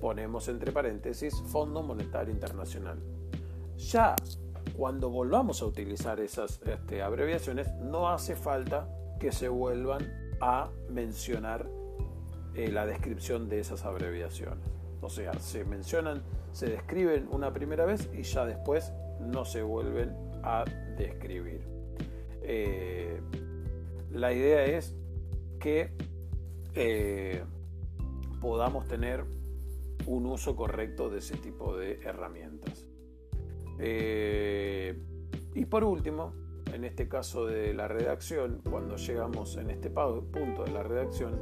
[0.00, 3.00] ponemos entre paréntesis Fondo Monetario Internacional.
[3.76, 4.14] Ya
[4.76, 11.68] cuando volvamos a utilizar esas este, abreviaciones, no hace falta que se vuelvan a mencionar
[12.54, 14.64] eh, la descripción de esas abreviaciones.
[15.00, 20.14] O sea, se mencionan, se describen una primera vez y ya después no se vuelven
[20.44, 20.64] a
[20.96, 21.62] describir.
[22.42, 23.20] Eh,
[24.12, 24.94] la idea es
[25.58, 25.92] que
[26.74, 27.42] eh,
[28.40, 29.24] podamos tener
[30.06, 32.86] un uso correcto de ese tipo de herramientas.
[33.78, 34.98] Eh,
[35.54, 36.32] y por último,
[36.72, 41.38] en este caso de la redacción, cuando llegamos en este punto de la redacción,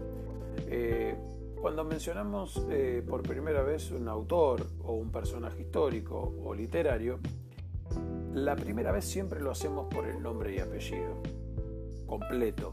[0.68, 1.16] eh,
[1.60, 2.66] cuando mencionamos
[3.08, 7.18] por primera vez un autor o un personaje histórico o literario,
[8.34, 11.22] la primera vez siempre lo hacemos por el nombre y apellido,
[12.06, 12.72] completo.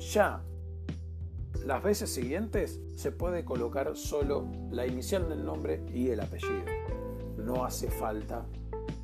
[0.00, 0.42] Ya
[1.64, 6.64] las veces siguientes se puede colocar solo la inicial del nombre y el apellido.
[7.36, 8.46] No hace falta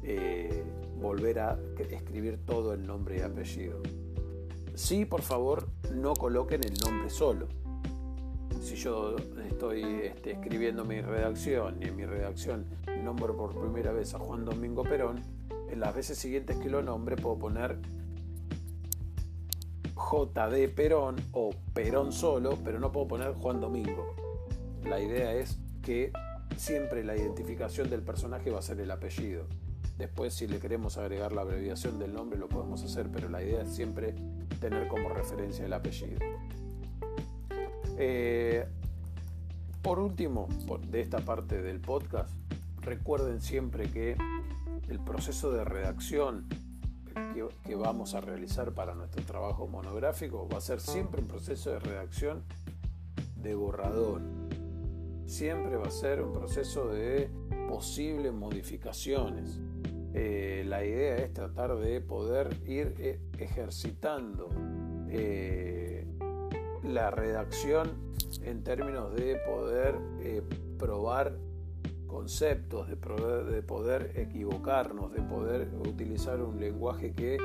[0.03, 0.65] eh,
[0.99, 3.83] volver a escribir todo el nombre y apellido.
[4.75, 7.47] Sí, por favor, no coloquen el nombre solo.
[8.61, 9.17] Si yo
[9.49, 12.67] estoy este, escribiendo mi redacción y en mi redacción
[13.05, 15.21] nombro por primera vez a Juan Domingo Perón,
[15.71, 17.79] en las veces siguientes que lo nombre puedo poner
[19.97, 24.15] JD Perón o Perón solo, pero no puedo poner Juan Domingo.
[24.85, 26.13] La idea es que
[26.57, 29.47] siempre la identificación del personaje va a ser el apellido.
[29.99, 33.63] Después si le queremos agregar la abreviación del nombre lo podemos hacer, pero la idea
[33.63, 34.15] es siempre
[34.61, 36.21] tener como referencia el apellido.
[37.99, 38.67] Eh,
[39.81, 40.49] por último,
[40.89, 42.31] de esta parte del podcast,
[42.83, 44.17] recuerden siempre que
[44.89, 46.47] el proceso de redacción
[47.65, 51.79] que, vamos a realizar para nuestro trabajo monográfico va a ser siempre un proceso de
[51.79, 52.43] redacción
[53.37, 54.21] de borrador.
[55.25, 57.31] Siempre va a ser un proceso de
[57.69, 59.59] posibles modificaciones.
[60.15, 64.49] Eh, la idea es tratar de poder ir eh, ejercitando
[65.09, 66.07] eh,
[66.83, 69.99] la redacción en términos de poder
[70.79, 71.37] probar
[72.07, 77.39] conceptos, de poder, equivocarnos, de poder utilizar un lenguaje que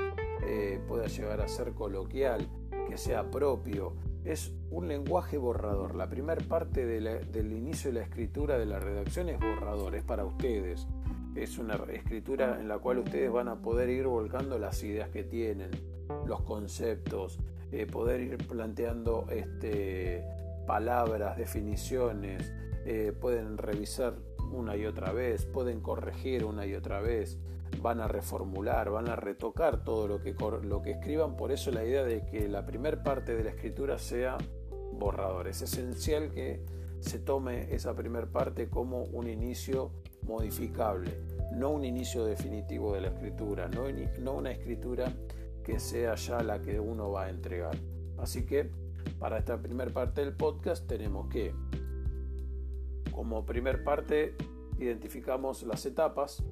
[0.43, 2.47] eh, pueda llegar a ser coloquial,
[2.87, 3.93] que sea propio.
[4.23, 5.95] Es un lenguaje borrador.
[5.95, 10.25] La primera parte del inicio de la escritura de la redacción es borrador, es para
[10.25, 10.87] ustedes.
[11.35, 15.23] Es una escritura en la cual ustedes van a poder ir volcando las ideas que
[15.23, 15.71] tienen,
[16.25, 17.39] los conceptos,
[17.71, 20.23] eh, poder ir planteando este,
[20.67, 22.51] palabras, definiciones,
[22.85, 24.15] eh, pueden revisar
[24.51, 27.37] una y otra vez, pueden corregir una y otra vez,
[27.81, 31.35] van a reformular, van a retocar todo lo que, lo que escriban.
[31.35, 34.37] Por eso la idea de que la primera parte de la escritura sea
[34.93, 35.47] borrador.
[35.47, 36.63] Es esencial que
[36.99, 39.91] se tome esa primera parte como un inicio
[40.23, 41.11] modificable,
[41.53, 43.85] no un inicio definitivo de la escritura, no,
[44.19, 45.11] no una escritura
[45.63, 47.75] que sea ya la que uno va a entregar.
[48.17, 48.69] Así que
[49.19, 51.53] para esta primera parte del podcast tenemos que
[53.11, 54.35] como primer parte
[54.79, 56.43] identificamos las etapas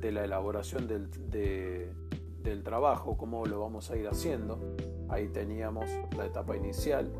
[0.00, 1.10] de la elaboración del,
[2.42, 4.58] del trabajo, cómo lo vamos a ir haciendo.
[5.08, 7.12] Ahí teníamos la etapa inicial,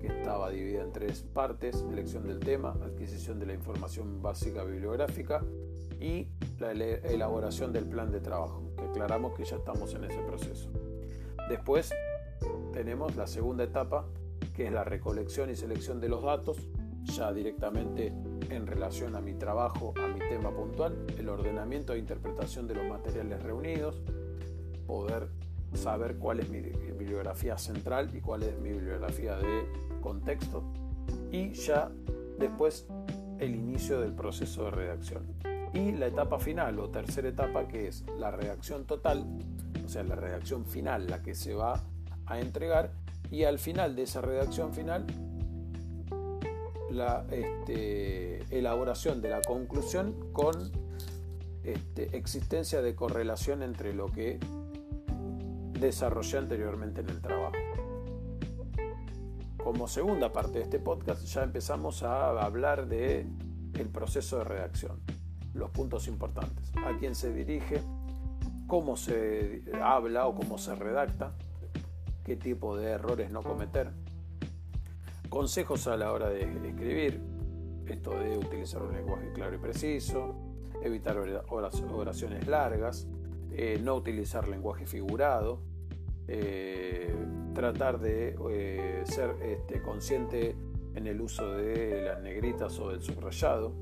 [0.00, 5.42] que estaba dividida en tres partes, elección del tema, adquisición de la información básica bibliográfica,
[6.00, 10.70] y la elaboración del plan de trabajo, que aclaramos que ya estamos en ese proceso.
[11.48, 11.92] Después
[12.72, 14.06] tenemos la segunda etapa,
[14.56, 16.56] que es la recolección y selección de los datos,
[17.10, 18.12] ya directamente
[18.48, 22.86] en relación a mi trabajo, a mi tema puntual, el ordenamiento e interpretación de los
[22.88, 24.00] materiales reunidos,
[24.86, 25.28] poder
[25.74, 29.66] saber cuál es mi bibliografía central y cuál es mi bibliografía de
[30.00, 30.64] contexto
[31.30, 31.90] y ya
[32.38, 32.86] después
[33.38, 35.22] el inicio del proceso de redacción.
[35.72, 39.24] Y la etapa final o tercera etapa que es la redacción total,
[39.84, 41.80] o sea, la redacción final, la que se va
[42.26, 42.92] a entregar
[43.30, 45.06] y al final de esa redacción final
[46.90, 50.72] la este, elaboración de la conclusión con
[51.64, 54.38] este, existencia de correlación entre lo que
[55.78, 57.56] desarrollé anteriormente en el trabajo.
[59.62, 63.26] Como segunda parte de este podcast ya empezamos a hablar de
[63.78, 65.00] el proceso de redacción,
[65.54, 67.80] los puntos importantes, a quién se dirige,
[68.66, 71.34] cómo se habla o cómo se redacta,
[72.24, 73.90] qué tipo de errores no cometer,
[75.30, 77.22] consejos a la hora de escribir,
[77.86, 80.34] esto de utilizar un lenguaje claro y preciso,
[80.82, 81.16] evitar
[81.48, 83.06] oraciones largas,
[83.52, 85.60] eh, no utilizar lenguaje figurado,
[86.28, 87.14] eh,
[87.54, 90.56] tratar de eh, ser este, consciente
[90.94, 93.72] en el uso de las negritas o del subrayado,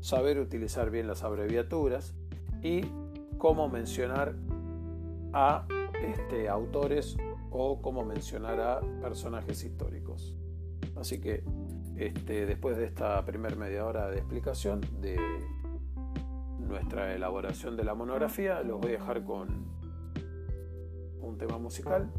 [0.00, 2.14] saber utilizar bien las abreviaturas
[2.62, 2.82] y
[3.36, 4.34] cómo mencionar
[5.32, 5.66] a
[6.02, 7.16] este, autores
[7.50, 10.36] o cómo mencionar a personajes históricos.
[10.96, 11.42] Así que
[11.96, 15.16] este, después de esta primera media hora de explicación de
[16.58, 19.48] nuestra elaboración de la monografía, los voy a dejar con
[21.20, 22.10] un tema musical.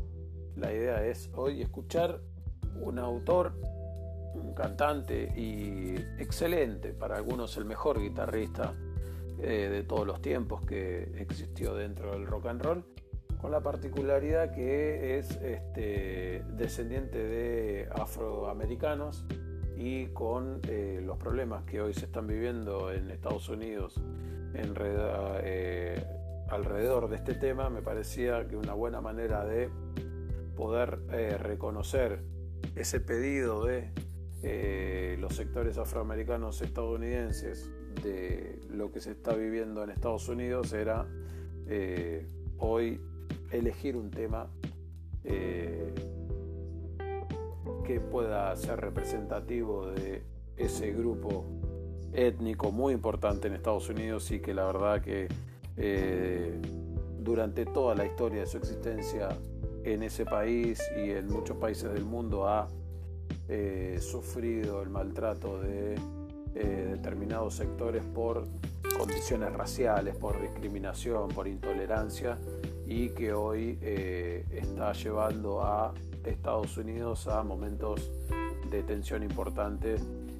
[0.56, 2.22] La idea es hoy escuchar
[2.82, 3.54] un autor,
[4.34, 8.74] un cantante y excelente, para algunos el mejor guitarrista
[9.40, 12.86] eh, de todos los tiempos que existió dentro del rock and roll,
[13.46, 19.24] con la particularidad que es este, descendiente de afroamericanos
[19.78, 24.02] y con eh, los problemas que hoy se están viviendo en Estados Unidos
[24.56, 24.74] en,
[25.44, 26.04] eh,
[26.50, 29.70] alrededor de este tema, me parecía que una buena manera de
[30.56, 32.24] poder eh, reconocer
[32.76, 33.92] ese pedido de
[35.20, 37.70] los sectores afroamericanos estadounidenses
[38.02, 41.08] de lo que se está viviendo en Estados Unidos era
[42.58, 43.00] hoy
[43.58, 44.48] elegir un tema
[47.86, 50.24] que pueda ser representativo de
[50.58, 51.46] ese grupo
[52.14, 55.28] étnico muy importante en Estados Unidos y que la verdad que
[55.78, 56.60] eh,
[57.20, 59.30] durante toda la historia de su existencia
[59.84, 62.68] en ese país y en muchos países del mundo ha
[63.50, 65.96] eh, sufrido el maltrato de
[66.56, 68.48] eh, determinados sectores por
[68.98, 72.38] condiciones raciales, por discriminación, por intolerancia
[72.88, 75.94] y que hoy está llevando a
[76.24, 78.12] Estados Unidos a momentos
[78.70, 79.98] de tensión importante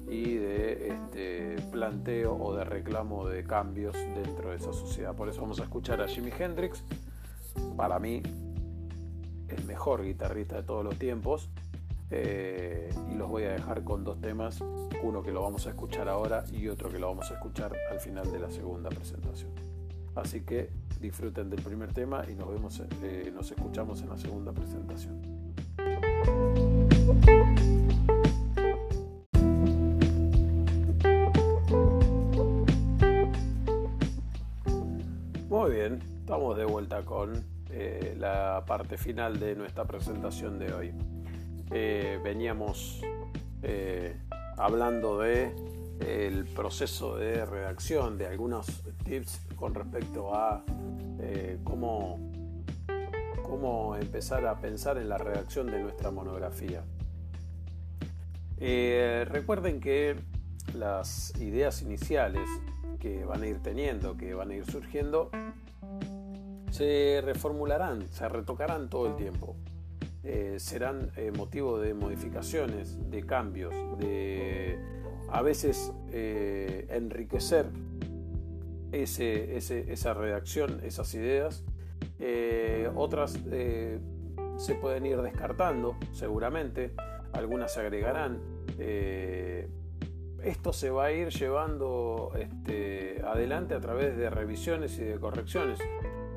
[0.08, 5.14] y de este, planteo o de reclamo de cambios dentro de esa sociedad.
[5.14, 6.84] Por eso vamos a escuchar a Jimi Hendrix,
[7.76, 8.22] para mí
[9.48, 11.50] el mejor guitarrista de todos los tiempos,
[12.10, 14.60] eh, y los voy a dejar con dos temas,
[15.02, 18.00] uno que lo vamos a escuchar ahora y otro que lo vamos a escuchar al
[18.00, 19.50] final de la segunda presentación.
[20.14, 20.70] Así que
[21.06, 25.22] disfruten del primer tema y nos vemos, eh, nos escuchamos en la segunda presentación.
[35.48, 40.92] Muy bien, estamos de vuelta con eh, la parte final de nuestra presentación de hoy.
[41.70, 43.00] Eh, veníamos
[44.56, 45.52] hablando de
[46.00, 48.66] el proceso de redacción, de algunos
[49.04, 50.64] tips con respecto a
[51.64, 52.18] cómo,
[53.42, 56.84] cómo empezar a pensar en la redacción de nuestra monografía.
[58.58, 60.16] recuerden que
[60.74, 62.48] las ideas iniciales
[62.98, 65.30] que van a ir teniendo, que van a ir surgiendo,
[66.70, 69.56] se reformularán, se retocarán todo el tiempo.
[70.22, 74.78] Eh, serán eh, motivo de modificaciones, de cambios, de
[75.28, 77.66] a veces eh, enriquecer
[78.92, 81.64] ese, esa redacción, esas ideas.
[82.94, 83.38] otras
[84.56, 86.92] se pueden ir descartando, seguramente,
[87.32, 88.40] algunas se agregarán.
[90.42, 95.78] esto se va a ir llevando este, adelante a través de revisiones y de correcciones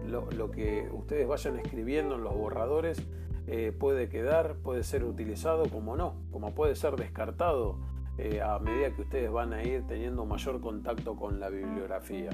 [0.10, 3.02] lo, que ustedes vayan escribiendo en los borradores
[3.48, 7.78] eh, puede quedar, puede ser utilizado como no, como puede ser descartado
[8.20, 12.30] eh, a medida que ustedes van a ir teniendo mayor contacto con la bibliografía.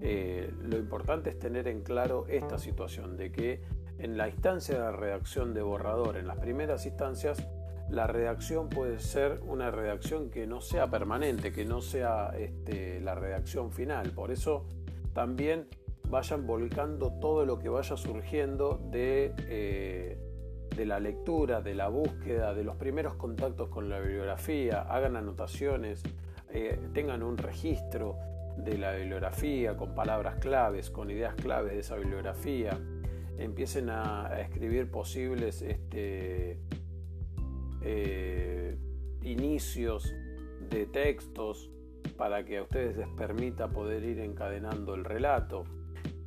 [0.00, 3.60] Eh, lo importante es tener en claro esta situación de que
[3.98, 7.44] en la instancia de redacción de borrador, en las primeras instancias,
[7.88, 13.16] la redacción puede ser una redacción que no sea permanente, que no sea este, la
[13.16, 14.12] redacción final.
[14.12, 14.64] Por eso
[15.12, 15.66] también
[16.08, 20.18] vayan volcando todo lo que vaya surgiendo de, eh,
[20.74, 26.02] de la lectura, de la búsqueda, de los primeros contactos con la bibliografía, hagan anotaciones,
[26.50, 28.16] eh, tengan un registro
[28.56, 32.78] de la bibliografía con palabras claves, con ideas claves de esa bibliografía,
[33.38, 36.58] empiecen a, escribir posibles este,
[37.82, 38.76] eh,
[39.22, 40.14] inicios
[40.70, 41.70] de textos
[42.16, 45.64] para que a ustedes les permita poder ir encadenando el relato.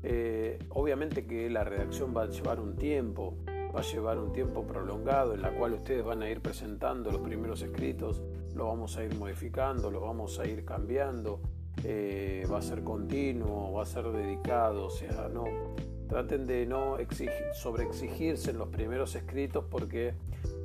[0.03, 3.37] Eh, obviamente que la redacción va a llevar un tiempo,
[3.79, 7.21] va a llevar un tiempo prolongado en la cual ustedes van a ir presentando los
[7.21, 8.21] primeros escritos,
[8.53, 11.39] lo vamos a ir modificando, lo vamos a ir cambiando,
[11.85, 15.45] eh, va a ser continuo, va a ser dedicado, o sea, no
[16.09, 20.13] traten de no exigir, sobreexigirse en los primeros escritos porque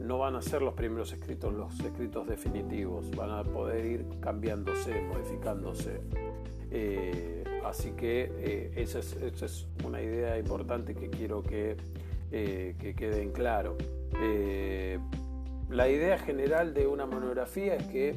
[0.00, 5.02] no van a ser los primeros escritos los escritos definitivos, van a poder ir cambiándose,
[5.02, 6.00] modificándose.
[6.72, 11.76] Eh, así que eh, esa, es, una idea importante que quiero que,
[12.36, 13.76] eh, que quede en claro.
[15.68, 18.16] la idea general de una monografía es que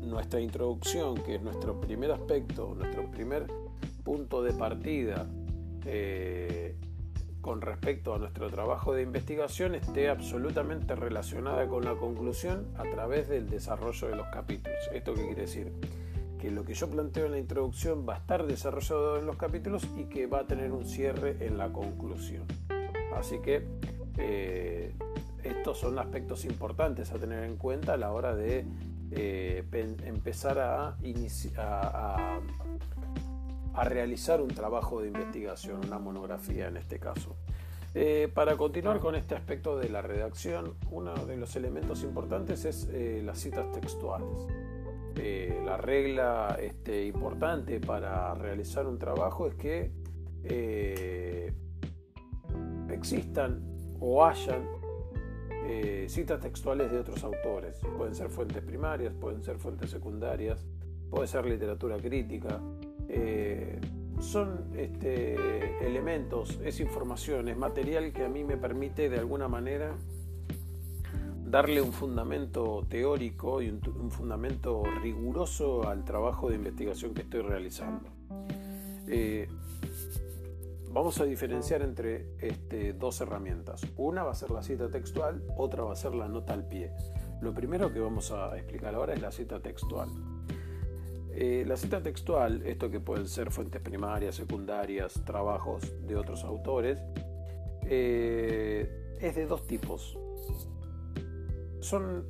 [0.00, 3.46] nuestra introducción, que es nuestro primer aspecto, nuestro primer
[4.04, 5.26] punto de partida
[7.42, 13.28] con respecto a nuestro trabajo de investigación, esté absolutamente relacionada con la conclusión a través
[13.28, 14.78] del desarrollo de los capítulos.
[14.94, 15.72] ¿Esto qué quiere decir?
[16.44, 19.88] que lo que yo planteo en la introducción va a estar desarrollado en los capítulos
[19.96, 22.44] y que va a tener un cierre en la conclusión.
[23.16, 23.64] Así que
[24.18, 24.92] eh,
[25.42, 28.64] estos son aspectos importantes a tener en cuenta a la hora de
[29.10, 29.64] eh,
[30.04, 30.96] empezar a,
[33.84, 37.36] realizar un trabajo de investigación, una monografía en este caso.
[37.96, 42.88] Eh, para continuar con este aspecto de la redacción, uno de los elementos importantes es
[43.22, 44.46] las citas textuales.
[45.64, 49.90] La regla este, importante para realizar un trabajo es que
[52.94, 53.60] existan
[54.00, 54.66] o hayan
[55.66, 57.80] eh, citas textuales de otros autores.
[57.96, 60.64] Pueden ser fuentes primarias, pueden ser fuentes secundarias,
[61.10, 62.60] puede ser literatura crítica.
[64.20, 69.94] son este, elementos, es información, es material que a mí me permite de alguna manera
[71.54, 78.10] darle un fundamento teórico y un, fundamento riguroso al trabajo de investigación que estoy realizando.
[79.06, 79.46] Eh,
[80.94, 83.82] vamos a diferenciar entre este, dos herramientas.
[83.96, 86.90] Una va a ser la cita textual, otra va a ser la nota al pie.
[87.42, 90.08] Lo primero que vamos a explicar ahora es la cita textual.
[91.32, 96.98] Eh, la cita textual, esto que pueden ser fuentes primarias, secundarias, trabajos de otros autores,
[97.82, 100.16] eh, es de dos tipos
[101.84, 102.24] son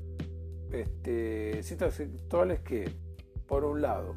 [0.73, 2.91] este, citas textuales que,
[3.47, 4.17] por un lado,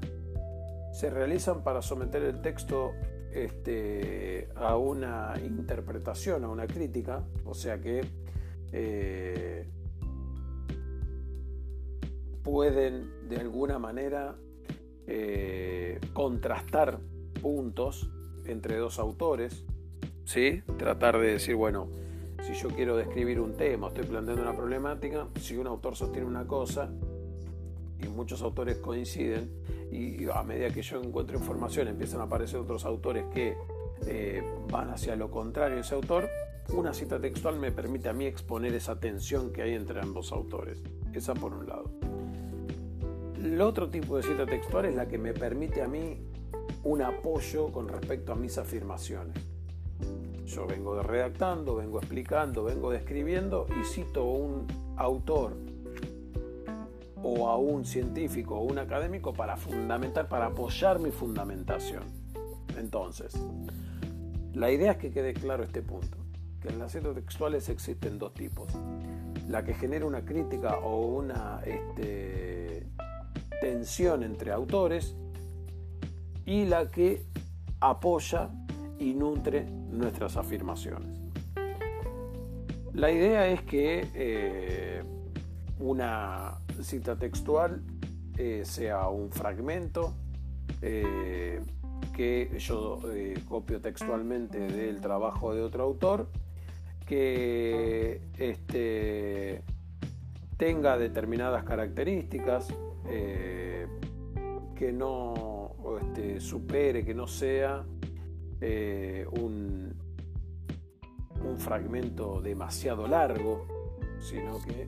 [0.91, 2.91] se realizan para someter el texto
[3.33, 8.05] este, a una interpretación, a una crítica, o sea que
[8.71, 9.65] eh,
[12.43, 14.35] pueden de alguna manera
[15.07, 16.99] eh, contrastar
[17.41, 18.09] puntos
[18.45, 19.65] entre dos autores,
[20.25, 20.61] ¿sí?
[20.77, 21.89] tratar de decir, bueno,
[22.41, 26.47] si yo quiero describir un tema, estoy planteando una problemática, si un autor sostiene una
[26.47, 26.89] cosa
[27.99, 29.49] y muchos autores coinciden,
[29.91, 33.55] y a medida que yo encuentro información empiezan a aparecer otros autores que
[34.05, 36.29] eh, van hacia lo contrario de ese autor,
[36.73, 40.83] una cita textual me permite a mí exponer esa tensión que hay entre ambos autores.
[41.13, 41.89] Esa por un lado.
[43.41, 46.19] El otro tipo de cita textual es la que me permite a mí
[46.83, 49.37] un apoyo con respecto a mis afirmaciones.
[50.45, 54.67] Yo vengo redactando, vengo explicando, vengo describiendo y cito un
[54.97, 55.55] autor
[57.23, 62.03] o a un científico o un académico para fundamentar, para apoyar mi fundamentación.
[62.77, 63.33] Entonces,
[64.53, 66.17] la idea es que quede claro este punto,
[66.61, 68.67] que en las citas textuales existen dos tipos.
[69.47, 72.87] La que genera una crítica o una este,
[73.61, 75.15] tensión entre autores
[76.45, 77.23] y la que
[77.79, 78.49] apoya
[78.99, 81.19] y nutre nuestras afirmaciones.
[82.93, 85.03] La idea es que eh,
[85.79, 87.81] una cita textual
[88.37, 90.13] eh, sea un fragmento
[90.81, 91.59] eh,
[92.13, 92.99] que yo
[93.47, 96.29] copio textualmente del trabajo de otro autor,
[97.05, 99.63] que este,
[100.57, 102.67] tenga determinadas características,
[104.75, 105.57] que no
[106.01, 107.85] este, supere, que no sea
[108.61, 109.93] eh, un,
[111.43, 113.65] un fragmento demasiado largo,
[114.19, 114.87] sino que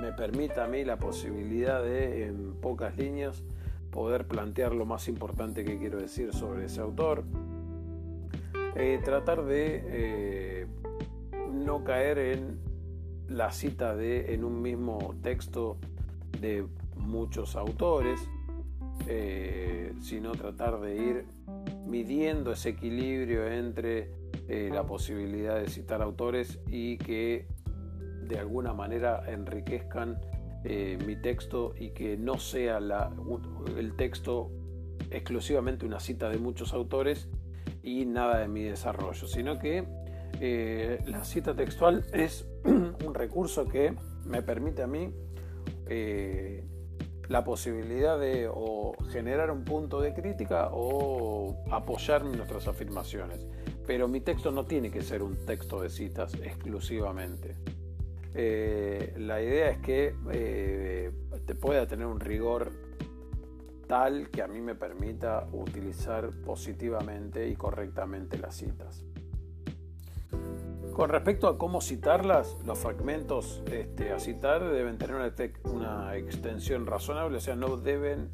[0.00, 3.42] me permita a mí la posibilidad de, en pocas líneas,
[3.90, 7.24] poder plantear lo más importante que quiero decir sobre ese autor.
[8.76, 10.66] Eh, tratar de eh,
[11.52, 12.58] no caer en
[13.28, 15.78] la cita de en un mismo texto
[16.40, 16.64] de
[16.96, 18.20] muchos autores,
[19.06, 21.24] eh, sino tratar de ir
[21.86, 24.16] midiendo ese equilibrio entre
[24.48, 27.46] la posibilidad de citar autores y que
[28.28, 30.20] de alguna manera enriquezcan
[30.64, 34.50] eh, mi texto y que no sea el texto
[35.10, 37.28] exclusivamente una cita de muchos autores
[37.82, 39.84] y nada de mi desarrollo, sino que
[40.40, 45.10] eh, la cita textual es un recurso que me permite a mí
[45.86, 46.64] eh,
[47.28, 48.50] la posibilidad de
[49.10, 53.46] generar un punto de crítica o apoyar nuestras afirmaciones.
[53.86, 57.56] Pero mi texto no tiene que ser un texto de citas exclusivamente.
[58.34, 61.10] Eh, la idea es que eh,
[61.46, 62.70] te pueda tener un rigor
[63.86, 69.04] tal que a mí me permita utilizar positivamente y correctamente las citas.
[70.92, 75.32] Con respecto a cómo citarlas, los fragmentos este, a citar deben tener
[75.64, 78.28] una, extensión razonable, o sea, no deben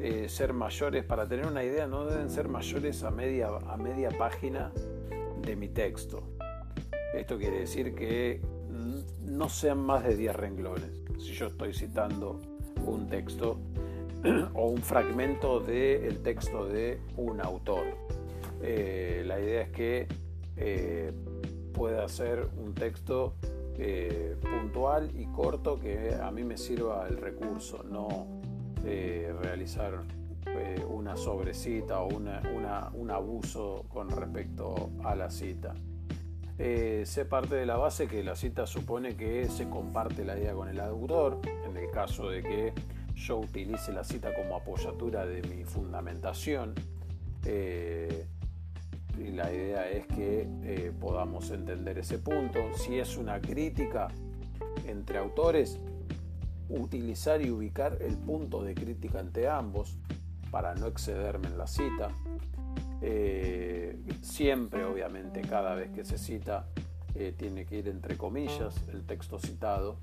[0.00, 4.08] eh, ser mayores, para tener una idea, no deben ser mayores a media, a media
[4.16, 4.72] página
[5.42, 6.22] de mi texto.
[7.12, 8.40] Esto quiere decir que
[9.24, 10.90] no sean más de 10 renglones.
[11.18, 12.40] Si yo estoy citando
[12.84, 13.58] un texto
[14.54, 17.84] o un fragmento del texto de un autor.
[18.62, 20.08] Eh, la idea es que
[20.56, 21.12] eh,
[21.72, 23.34] pueda ser un texto
[23.76, 28.26] eh, puntual y corto que a mí me sirva el recurso, no
[29.42, 30.02] realizar
[30.88, 35.74] una sobrecita o un abuso con respecto a la cita.
[36.58, 40.54] Eh, se parte de la base que la cita supone que se comparte la idea
[40.54, 42.72] con el autor, en el caso de que
[43.14, 46.74] yo utilice la cita como apoyatura de mi fundamentación.
[47.44, 48.26] Eh,
[49.16, 52.60] y la idea es que eh, podamos entender ese punto.
[52.76, 54.08] Si es una crítica
[54.86, 55.78] entre autores,
[56.68, 59.96] utilizar y ubicar el punto de crítica entre ambos
[60.50, 62.10] para no excederme en la cita.
[63.00, 66.68] Eh, siempre, obviamente, cada vez que se cita,
[67.14, 69.98] eh, tiene que ir entre comillas el texto citado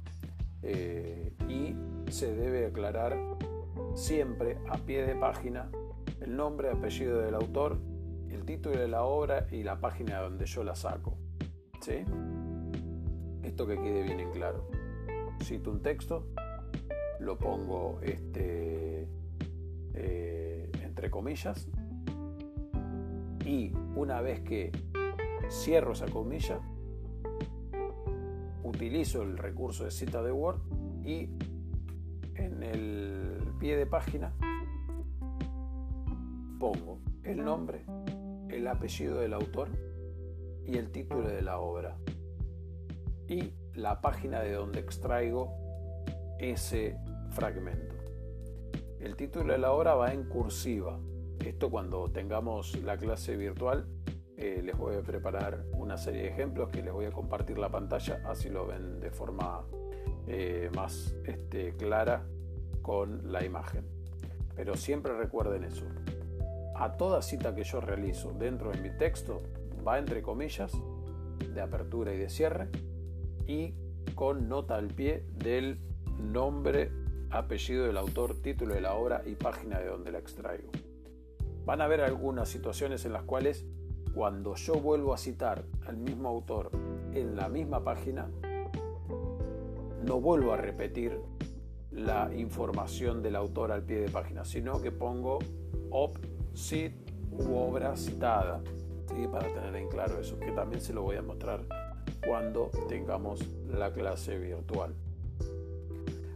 [0.64, 1.76] eh, y
[2.12, 3.18] se debe aclarar
[3.94, 5.70] siempre a pie de página
[6.22, 7.78] el nombre, apellido del autor,
[8.30, 11.18] el título de la obra y la página donde yo la saco.
[11.82, 12.04] ¿Sí?
[13.44, 14.68] Esto que quede bien en claro.
[15.44, 16.28] Cito un texto,
[17.20, 19.08] lo pongo este,
[19.94, 21.68] entre comillas
[23.46, 24.72] y una vez que
[25.50, 26.60] cierro esa comilla,
[28.64, 30.60] utilizo el recurso de cita de Word
[31.04, 31.30] y
[32.36, 34.34] en el pie de página
[36.60, 37.86] pongo el nombre,
[38.50, 39.70] el apellido del autor
[40.66, 41.98] y el título de la obra
[43.28, 45.54] y la página de donde extraigo
[46.40, 46.98] ese
[47.30, 47.96] fragmento.
[49.00, 51.00] El título de la obra va en cursiva,
[51.40, 53.88] esto cuando tengamos la clase virtual
[54.38, 57.70] eh, les voy a preparar una serie de ejemplos que les voy a compartir la
[57.70, 59.64] pantalla, así lo ven de forma
[60.28, 62.26] eh, más este, clara
[62.82, 63.86] con la imagen.
[64.56, 65.86] Pero siempre recuerden eso.
[66.76, 69.42] A toda cita que yo realizo dentro de mi texto
[69.88, 70.74] va entre comillas
[71.54, 72.68] de apertura y de cierre
[73.48, 73.74] y
[74.16, 75.80] con nota al pie del
[76.20, 76.92] nombre,
[77.30, 80.72] apellido del autor, título de la obra y página de donde la extraigo.
[81.66, 83.66] Van a haber algunas situaciones en las cuales
[84.14, 86.72] cuando yo vuelvo a citar al mismo autor
[87.14, 88.30] en la misma página,
[90.06, 91.20] no vuelvo a repetir
[91.92, 95.40] la información del autor al pie de página, sino que pongo
[95.90, 96.18] op,
[96.54, 96.94] cit
[97.32, 98.62] u obra citada,
[99.32, 101.62] para tener en claro eso, que también se lo voy a mostrar
[102.26, 104.94] cuando tengamos la clase virtual.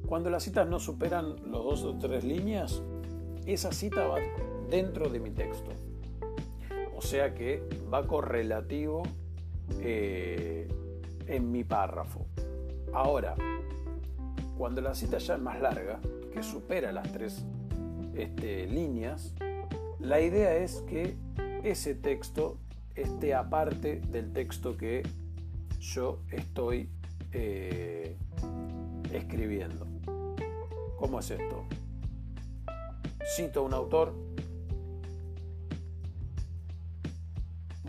[0.05, 2.81] Cuando las citas no superan los dos o tres líneas,
[3.45, 4.17] esa cita va
[4.69, 5.71] dentro de mi texto.
[6.95, 9.03] O sea que va correlativo
[9.81, 10.67] eh,
[11.27, 12.25] en mi párrafo.
[12.93, 13.35] Ahora,
[14.57, 15.99] cuando la cita ya es más larga,
[16.33, 17.45] que supera las tres
[18.15, 19.33] este, líneas,
[19.99, 21.15] la idea es que
[21.63, 22.57] ese texto
[22.95, 25.03] esté aparte del texto que
[25.79, 26.89] yo estoy
[27.31, 28.15] eh,
[29.13, 29.87] escribiendo.
[30.97, 31.65] ¿Cómo es esto?
[33.29, 34.13] cito a un autor,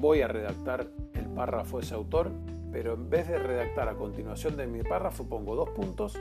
[0.00, 2.30] voy a redactar el párrafo ese autor,
[2.72, 6.18] pero en vez de redactar a continuación de mi párrafo pongo dos puntos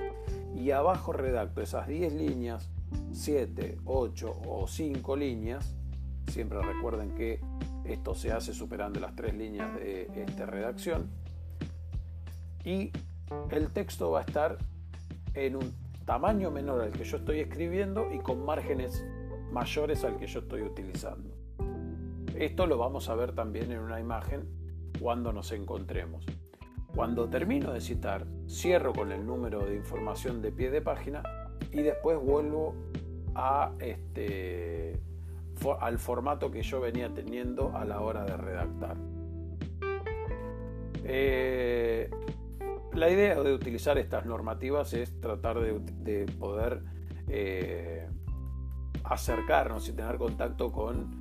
[0.55, 2.69] y abajo redacto esas 10 líneas,
[3.13, 5.75] 7, 8 o 5 líneas.
[6.27, 7.39] Siempre recuerden que
[7.85, 11.09] esto se hace superando las tres líneas de esta redacción.
[12.63, 12.91] Y
[13.51, 14.57] el texto va a estar
[15.33, 15.73] en un
[16.05, 19.03] tamaño menor al que yo estoy escribiendo y con márgenes
[19.51, 21.38] mayores al que yo estoy utilizando.
[22.39, 24.47] Esto lo vamos a ver también en una imagen
[25.01, 26.25] cuando nos encontremos.
[26.95, 31.21] Cuando termino de citar, cierro con el número de información de pie de página
[31.73, 32.75] y después vuelvo
[33.35, 35.01] a este,
[35.81, 38.95] al formato que yo venía teniendo a la hora de redactar.
[41.03, 42.09] Eh,
[42.93, 46.83] la idea de utilizar estas normativas es tratar de, poder
[47.27, 48.07] eh,
[49.03, 51.18] acercarnos y tener contacto con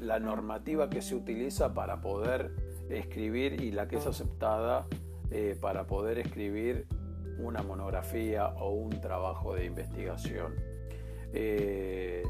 [0.00, 2.52] la normativa que se utiliza para poder
[2.88, 4.86] escribir y la que es aceptada
[5.30, 6.86] eh, para poder escribir
[7.38, 10.54] una monografía o un trabajo de investigación.
[11.32, 12.22] Eh,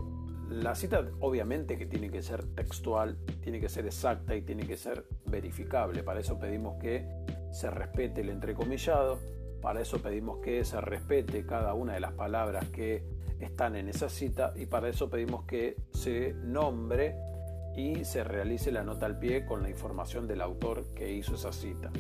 [0.49, 4.77] la cita obviamente que tiene que ser textual, tiene que ser exacta y tiene que
[4.77, 6.03] ser verificable.
[6.03, 7.07] Para eso pedimos que
[7.51, 9.19] se respete el entrecomillado,
[9.61, 13.05] para eso pedimos que se respete cada una de las palabras que
[13.41, 17.17] están en esa cita y para eso pedimos que se nombre
[17.77, 21.53] y se realice la nota al pie con la información del autor que hizo esa
[21.53, 21.91] cita.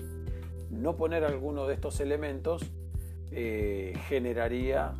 [0.70, 2.64] No poner alguno de estos elementos
[3.30, 4.94] eh, generaría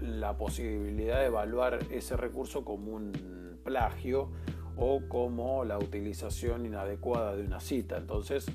[0.00, 4.30] la posibilidad de evaluar ese recurso como un plagio
[4.76, 7.96] o como la utilización inadecuada de una cita.
[7.98, 8.46] Entonces,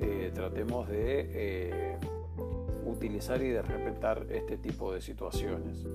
[0.00, 1.98] eh, tratemos de eh,
[2.90, 5.86] utilizar y de respetar este tipo de situaciones.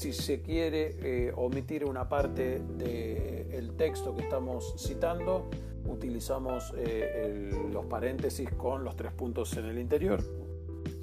[0.00, 5.50] Si se quiere eh, omitir una parte del texto que estamos citando,
[5.86, 10.22] utilizamos eh, los paréntesis con los tres puntos en el interior,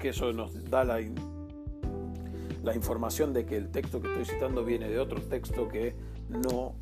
[0.00, 4.98] que eso nos da la información de que el texto que estoy citando viene de
[4.98, 5.94] otro texto que
[6.28, 6.74] no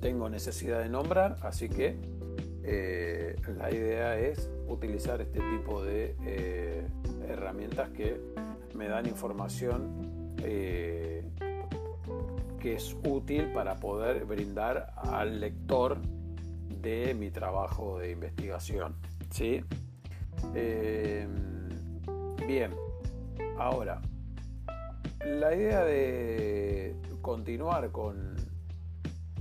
[0.00, 1.96] tengo necesidad de nombrar, así que
[2.66, 6.16] eh, la idea es utilizar este tipo de
[7.28, 8.20] herramientas que
[8.74, 11.22] me dan información eh,
[12.60, 15.98] que es útil para poder brindar al lector
[16.82, 18.94] de mi trabajo de investigación.
[19.30, 19.64] ¿sí?
[20.54, 21.26] Eh,
[22.46, 22.72] bien,
[23.58, 24.00] ahora,
[25.24, 28.36] la idea de continuar con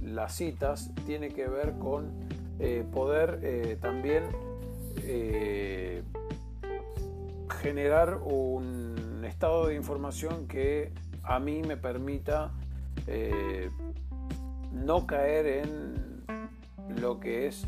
[0.02, 2.28] las citas tiene que ver con
[2.60, 4.24] eh, poder también
[7.62, 10.92] generar un estado de información que
[11.24, 12.52] a mí me permita
[13.08, 13.70] eh,
[14.72, 16.24] no caer en
[17.02, 17.66] lo que es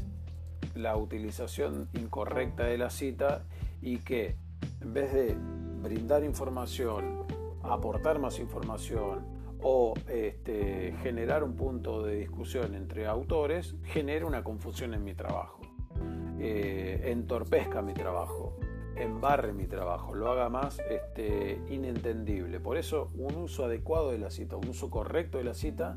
[0.75, 3.43] la utilización incorrecta de la cita
[3.81, 4.35] y que
[4.81, 5.35] en vez de
[5.81, 7.23] brindar información,
[7.63, 9.25] aportar más información
[9.61, 15.61] o este, generar un punto de discusión entre autores, genere una confusión en mi trabajo,
[16.39, 18.57] eh, entorpezca mi trabajo
[18.99, 22.59] embarre mi trabajo, lo haga más este, inentendible.
[22.59, 25.93] Por eso un uso adecuado de la cita, un uso correcto de la cita,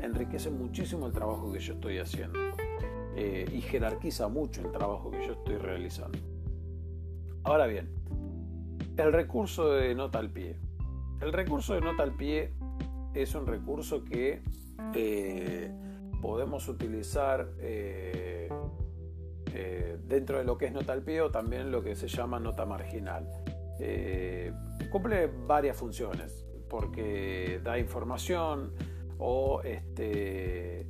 [0.00, 2.38] enriquece muchísimo el trabajo que yo estoy haciendo
[3.16, 6.18] eh, y jerarquiza mucho el trabajo que yo estoy realizando.
[7.44, 7.90] Ahora bien,
[8.96, 10.56] el recurso de nota al pie.
[11.20, 12.52] El recurso de nota al pie
[13.22, 14.42] es un recurso que
[14.94, 15.70] eh,
[16.20, 18.48] podemos utilizar eh,
[19.52, 22.38] eh, dentro de lo que es nota al pie o también lo que se llama
[22.38, 23.28] nota marginal.
[24.90, 28.72] Cumple varias funciones porque da información
[29.18, 30.86] o este,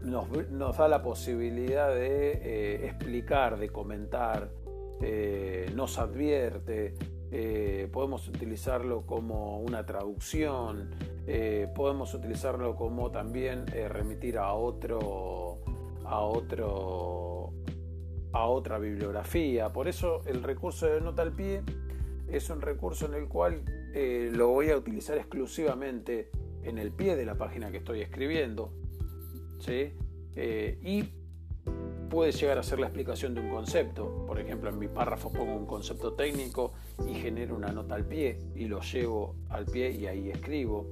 [0.00, 4.50] nos, da la posibilidad de explicar, de comentar,
[5.74, 6.94] nos advierte,
[7.92, 10.90] podemos utilizarlo como una traducción,
[11.74, 15.60] podemos utilizarlo como también remitir a otro
[16.12, 17.52] a, otro,
[18.32, 19.72] a otra bibliografía.
[19.72, 21.62] Por eso el recurso de nota al pie
[22.28, 23.62] es un recurso en el cual
[23.94, 26.30] eh, lo voy a utilizar exclusivamente
[26.62, 28.72] en el pie de la página que estoy escribiendo.
[30.34, 31.04] Eh, y
[32.12, 34.26] puede llegar a ser la explicación de un concepto.
[34.26, 36.74] Por ejemplo, en mi párrafo pongo un concepto técnico
[37.08, 40.84] y genero una nota al pie y lo llevo al pie y ahí escribo.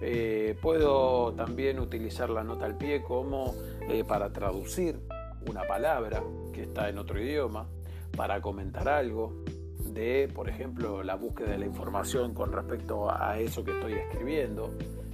[0.00, 3.54] Eh, puedo también utilizar la nota al pie como
[3.88, 4.98] eh, para traducir
[5.48, 7.68] una palabra que está en otro idioma,
[8.16, 9.44] para comentar algo.
[9.94, 14.70] De, por ejemplo, la búsqueda de la información con respecto a eso que estoy escribiendo.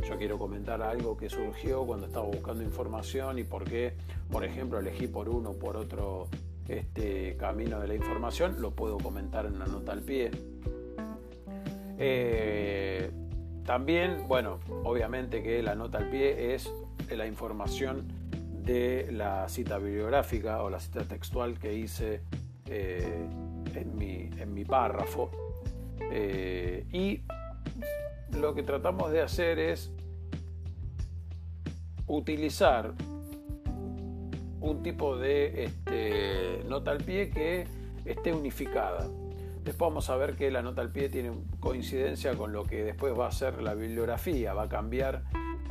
[0.09, 3.95] Yo quiero comentar algo que surgió cuando estaba buscando información y por qué,
[4.31, 6.29] por ejemplo, elegí por uno o por otro
[6.69, 10.31] este camino de la información, lo puedo comentar en una nota al pie.
[11.99, 13.11] Eh,
[13.65, 16.73] también, bueno, obviamente que la nota al pie es
[17.11, 18.07] la información
[18.65, 22.23] de la cita bibliográfica o la cita textual que hice
[22.67, 23.27] eh,
[23.75, 25.31] en, mi, en, mi, párrafo.
[26.11, 27.23] Eh, y
[28.37, 29.93] lo que tratamos de hacer es
[32.07, 32.95] utilizar
[34.61, 37.67] un tipo de este, nota al pie que
[38.05, 39.09] esté unificada.
[39.65, 43.19] Después vamos a ver que la nota al pie tiene coincidencia con lo que después
[43.19, 45.25] va a ser la bibliografía, va a cambiar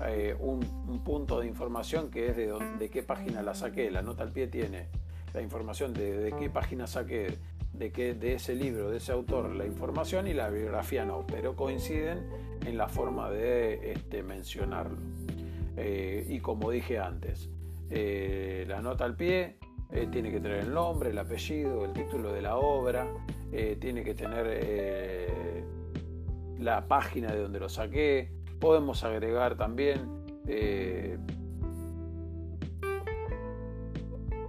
[0.08, 0.62] eh, un,
[1.04, 3.92] punto de información que es de, de, qué página la saqué.
[3.92, 4.88] La nota al pie tiene
[5.34, 7.38] la información de, de qué página saqué,
[7.74, 11.56] de, qué, de ese libro, de ese autor, la información y la bibliografía no, pero
[11.56, 12.28] coinciden
[12.66, 14.98] en la forma de este, mencionarlo.
[15.76, 17.50] Eh, y como dije antes,
[17.90, 19.58] eh, la nota al pie
[20.12, 23.08] tiene que tener el nombre, el apellido, el título de la obra,
[23.52, 25.64] eh, tiene que tener eh,
[26.58, 28.32] la página de donde lo saqué.
[28.60, 30.10] Podemos agregar también
[30.48, 31.20] eh,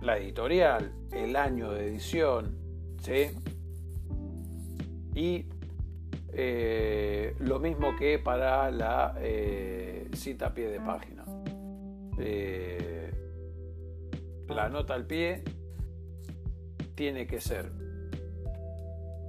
[0.01, 2.57] la editorial, el año de edición,
[3.05, 3.30] ¿sí?
[5.14, 5.46] Y
[7.38, 9.14] lo mismo que para la
[10.12, 11.24] cita a pie de página.
[14.48, 15.42] la nota al pie
[16.94, 17.70] tiene que ser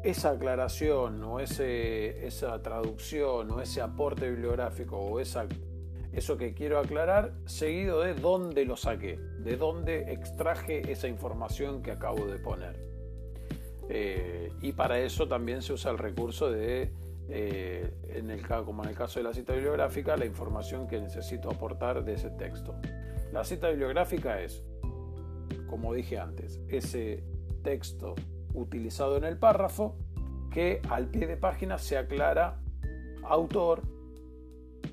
[0.03, 5.47] esa aclaración o ese, esa traducción o ese aporte bibliográfico o esa,
[6.13, 11.91] eso que quiero aclarar, seguido de dónde lo saqué, de dónde extraje esa información que
[11.91, 12.94] acabo de poner.
[13.89, 16.91] Eh, y para eso también se usa el recurso de,
[17.29, 21.49] eh, en el, como en el caso de la cita bibliográfica, la información que necesito
[21.49, 22.75] aportar de ese texto.
[23.31, 24.63] La cita bibliográfica es,
[25.67, 27.23] como dije antes, ese
[27.63, 28.15] texto
[28.53, 29.97] utilizado en el párrafo
[30.51, 32.61] que al pie de página se aclara
[33.23, 33.81] autor,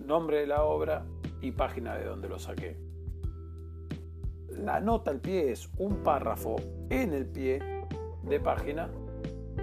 [0.05, 1.07] nombre de la obra
[1.41, 2.77] y página de donde lo saqué.
[4.49, 6.57] La nota al pie es un párrafo
[6.91, 7.72] en el pie
[8.23, 8.89] de página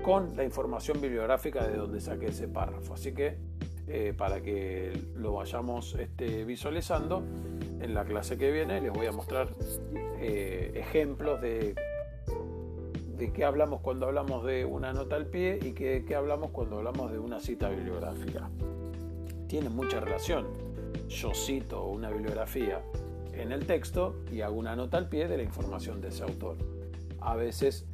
[0.04, 2.94] con la información bibliográfica de donde saqué ese párrafo.
[2.94, 3.38] Así que
[3.88, 7.24] eh, para que lo vayamos este, visualizando,
[7.82, 9.50] en la clase que viene les voy a mostrar
[10.20, 11.76] eh, ejemplos de
[13.20, 16.78] de qué hablamos cuando hablamos de una nota al pie y qué, qué hablamos cuando
[16.78, 18.50] hablamos de una cita bibliográfica.
[19.48, 20.48] Tienen mucha relación.
[21.10, 22.82] Yo cito una bibliografía
[23.34, 26.56] en el texto y hago una nota al pie de la información de ese autor.
[27.20, 27.86] A veces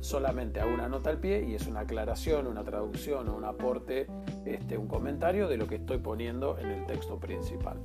[0.00, 4.06] solamente hago una nota al pie y es una aclaración, una traducción o un aporte,
[4.44, 7.78] este, un comentario de lo que estoy poniendo en el texto principal.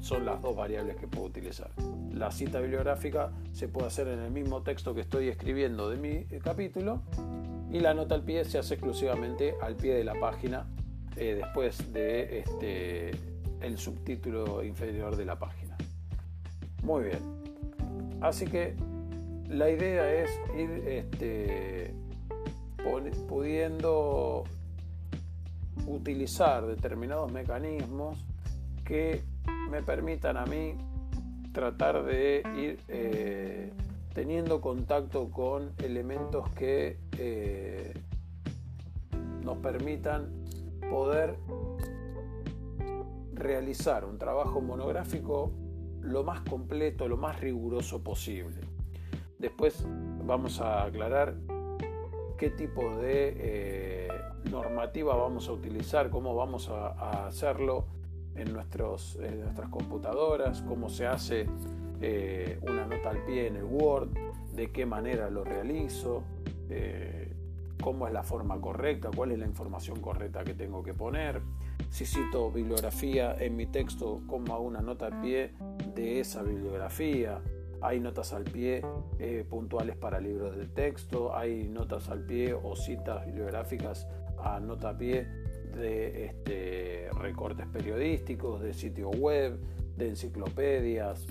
[0.00, 1.70] Son las dos variables que puedo utilizar
[2.14, 6.08] la cita bibliográfica se puede hacer en el mismo texto que estoy escribiendo de mi
[6.08, 7.02] eh, capítulo
[7.70, 10.66] y la nota al pie se hace exclusivamente al pie de la página
[11.16, 13.10] eh, después de este,
[13.76, 15.76] subtítulo inferior de la página.
[16.82, 17.18] Muy bien,
[18.20, 18.76] así que
[19.54, 21.94] la idea es ir este,
[23.28, 24.44] pudiendo
[25.86, 28.18] utilizar determinados mecanismos
[28.84, 29.22] que
[29.70, 30.74] me permitan a mí
[31.52, 33.72] tratar de ir eh,
[34.12, 37.94] teniendo contacto con elementos que eh,
[39.44, 40.30] nos permitan
[40.90, 41.36] poder
[43.34, 45.52] realizar un trabajo monográfico
[46.00, 48.73] lo más completo, lo más riguroso posible.
[49.38, 49.86] Después
[50.24, 51.34] vamos a aclarar
[52.38, 54.08] qué tipo de eh,
[54.50, 57.86] normativa vamos a utilizar, cómo vamos a hacerlo
[58.36, 61.46] en, nuestros, nuestras computadoras, cómo se hace
[62.00, 64.08] eh, una nota al pie en el Word,
[64.54, 66.22] de qué manera lo realizo,
[66.68, 67.32] eh,
[67.80, 71.40] cómo es la forma correcta, cuál es la información correcta que tengo que poner.
[71.90, 75.52] Si cito bibliografía en mi texto, hago una nota al pie
[75.94, 77.40] de esa bibliografía.
[77.84, 78.82] Hay notas al pie
[79.18, 84.08] eh, puntuales para libros de texto, hay notas al pie o citas bibliográficas
[84.38, 85.26] a nota a pie
[85.74, 89.60] de este, recortes periodísticos, de sitios web,
[89.98, 91.26] de enciclopedias.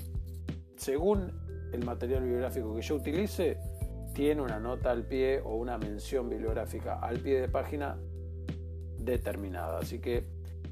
[0.75, 1.31] Según
[1.71, 3.57] el material bibliográfico que yo utilice,
[4.13, 7.97] tiene una nota al pie o una mención bibliográfica al pie de página
[8.99, 9.79] determinada.
[9.79, 10.27] Así que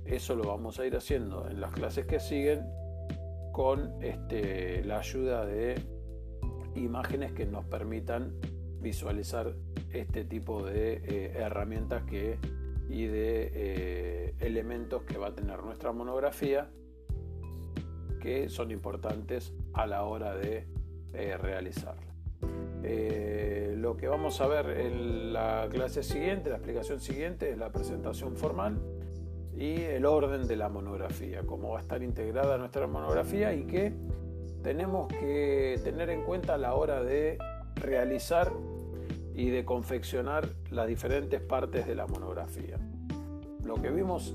[0.06, 2.68] eso lo vamos a ir haciendo en las clases que siguen
[3.52, 5.76] con este, la ayuda de
[6.76, 8.34] imágenes que nos permitan
[8.82, 9.54] visualizar
[9.92, 12.40] este tipo de eh, herramientas que,
[12.90, 16.70] y de eh, elementos que va a tener nuestra monografía
[18.22, 20.68] que son importantes a la hora de
[21.14, 22.14] eh, realizarla.
[23.76, 28.36] lo que vamos a ver en la clase siguiente, la explicación siguiente, es la presentación
[28.36, 28.80] formal
[29.62, 33.94] y el orden de la monografía, cómo va a estar integrada nuestra monografía y qué
[34.64, 37.38] tenemos que tener en cuenta a la hora de
[37.76, 38.52] realizar
[39.36, 42.80] y de confeccionar las diferentes partes de la monografía.
[43.64, 44.34] Lo que vimos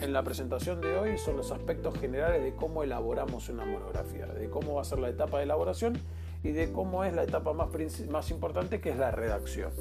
[0.00, 4.48] en la presentación de hoy son los aspectos generales de cómo elaboramos una monografía, de
[4.48, 5.98] cómo va a ser la etapa de elaboración
[6.44, 7.68] y de cómo es la etapa más,
[8.08, 9.72] más importante que es la redacción.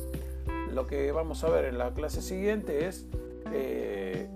[0.73, 3.05] Lo que vamos a ver en la clase siguiente es
[3.53, 4.27] eh,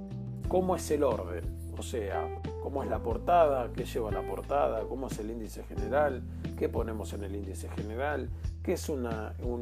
[0.50, 1.43] cómo es el orden,
[1.78, 2.28] o sea,
[2.64, 6.24] cómo es la portada, qué lleva la portada, cómo es el índice general,
[6.58, 8.30] qué ponemos en el índice general,
[8.64, 9.08] qué es un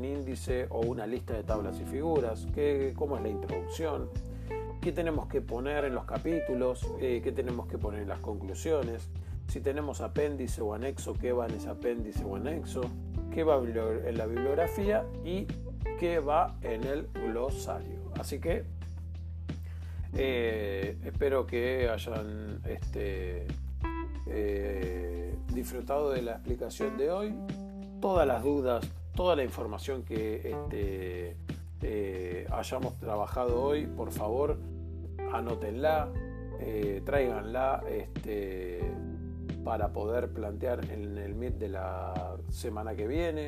[0.04, 4.10] índice o una lista de tablas y figuras, qué, cómo es la introducción,
[4.82, 9.10] qué tenemos que poner en los capítulos, eh, qué tenemos que poner en las conclusiones,
[9.50, 12.82] si tenemos apéndice o anexo, qué va en ese apéndice o anexo,
[13.34, 15.48] qué va en la bibliografía y
[16.00, 18.12] qué va en el glosario.
[18.18, 18.77] Así que
[20.14, 23.46] eh, espero que hayan este,
[24.28, 27.36] eh, disfrutado de la explicación de hoy.
[28.02, 28.86] Todas las dudas,
[29.16, 31.36] toda la información que este,
[31.82, 34.58] eh, hayamos trabajado hoy, por favor,
[35.34, 36.10] anótenla,
[37.06, 38.82] tráiganla este,
[39.64, 43.48] para poder plantear en el Meet de la semana que viene.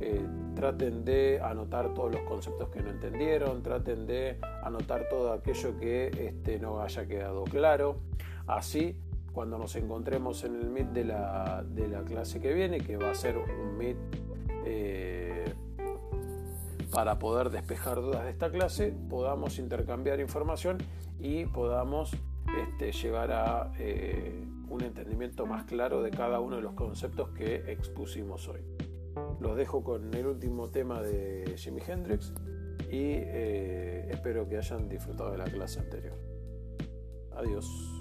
[0.00, 0.26] Eh,
[0.56, 6.08] traten de anotar todos los conceptos que no entendieron, traten de anotar todo aquello que
[6.08, 8.00] este, no haya quedado claro.
[8.46, 8.96] Así,
[9.32, 11.64] cuando nos encontremos en el Meet de la,
[12.06, 13.96] clase que viene, que va a ser un Meet
[14.64, 15.44] eh,
[16.92, 20.78] para poder despejar dudas de esta clase, podamos intercambiar información
[21.20, 22.12] y podamos
[22.58, 27.70] este, llegar a eh, un entendimiento más claro de cada uno de los conceptos que
[27.72, 28.60] expusimos hoy.
[29.40, 32.32] Los dejo con el último tema de Jimi Hendrix
[32.90, 36.16] y eh, espero que hayan disfrutado de la clase anterior.
[37.32, 37.93] Adiós.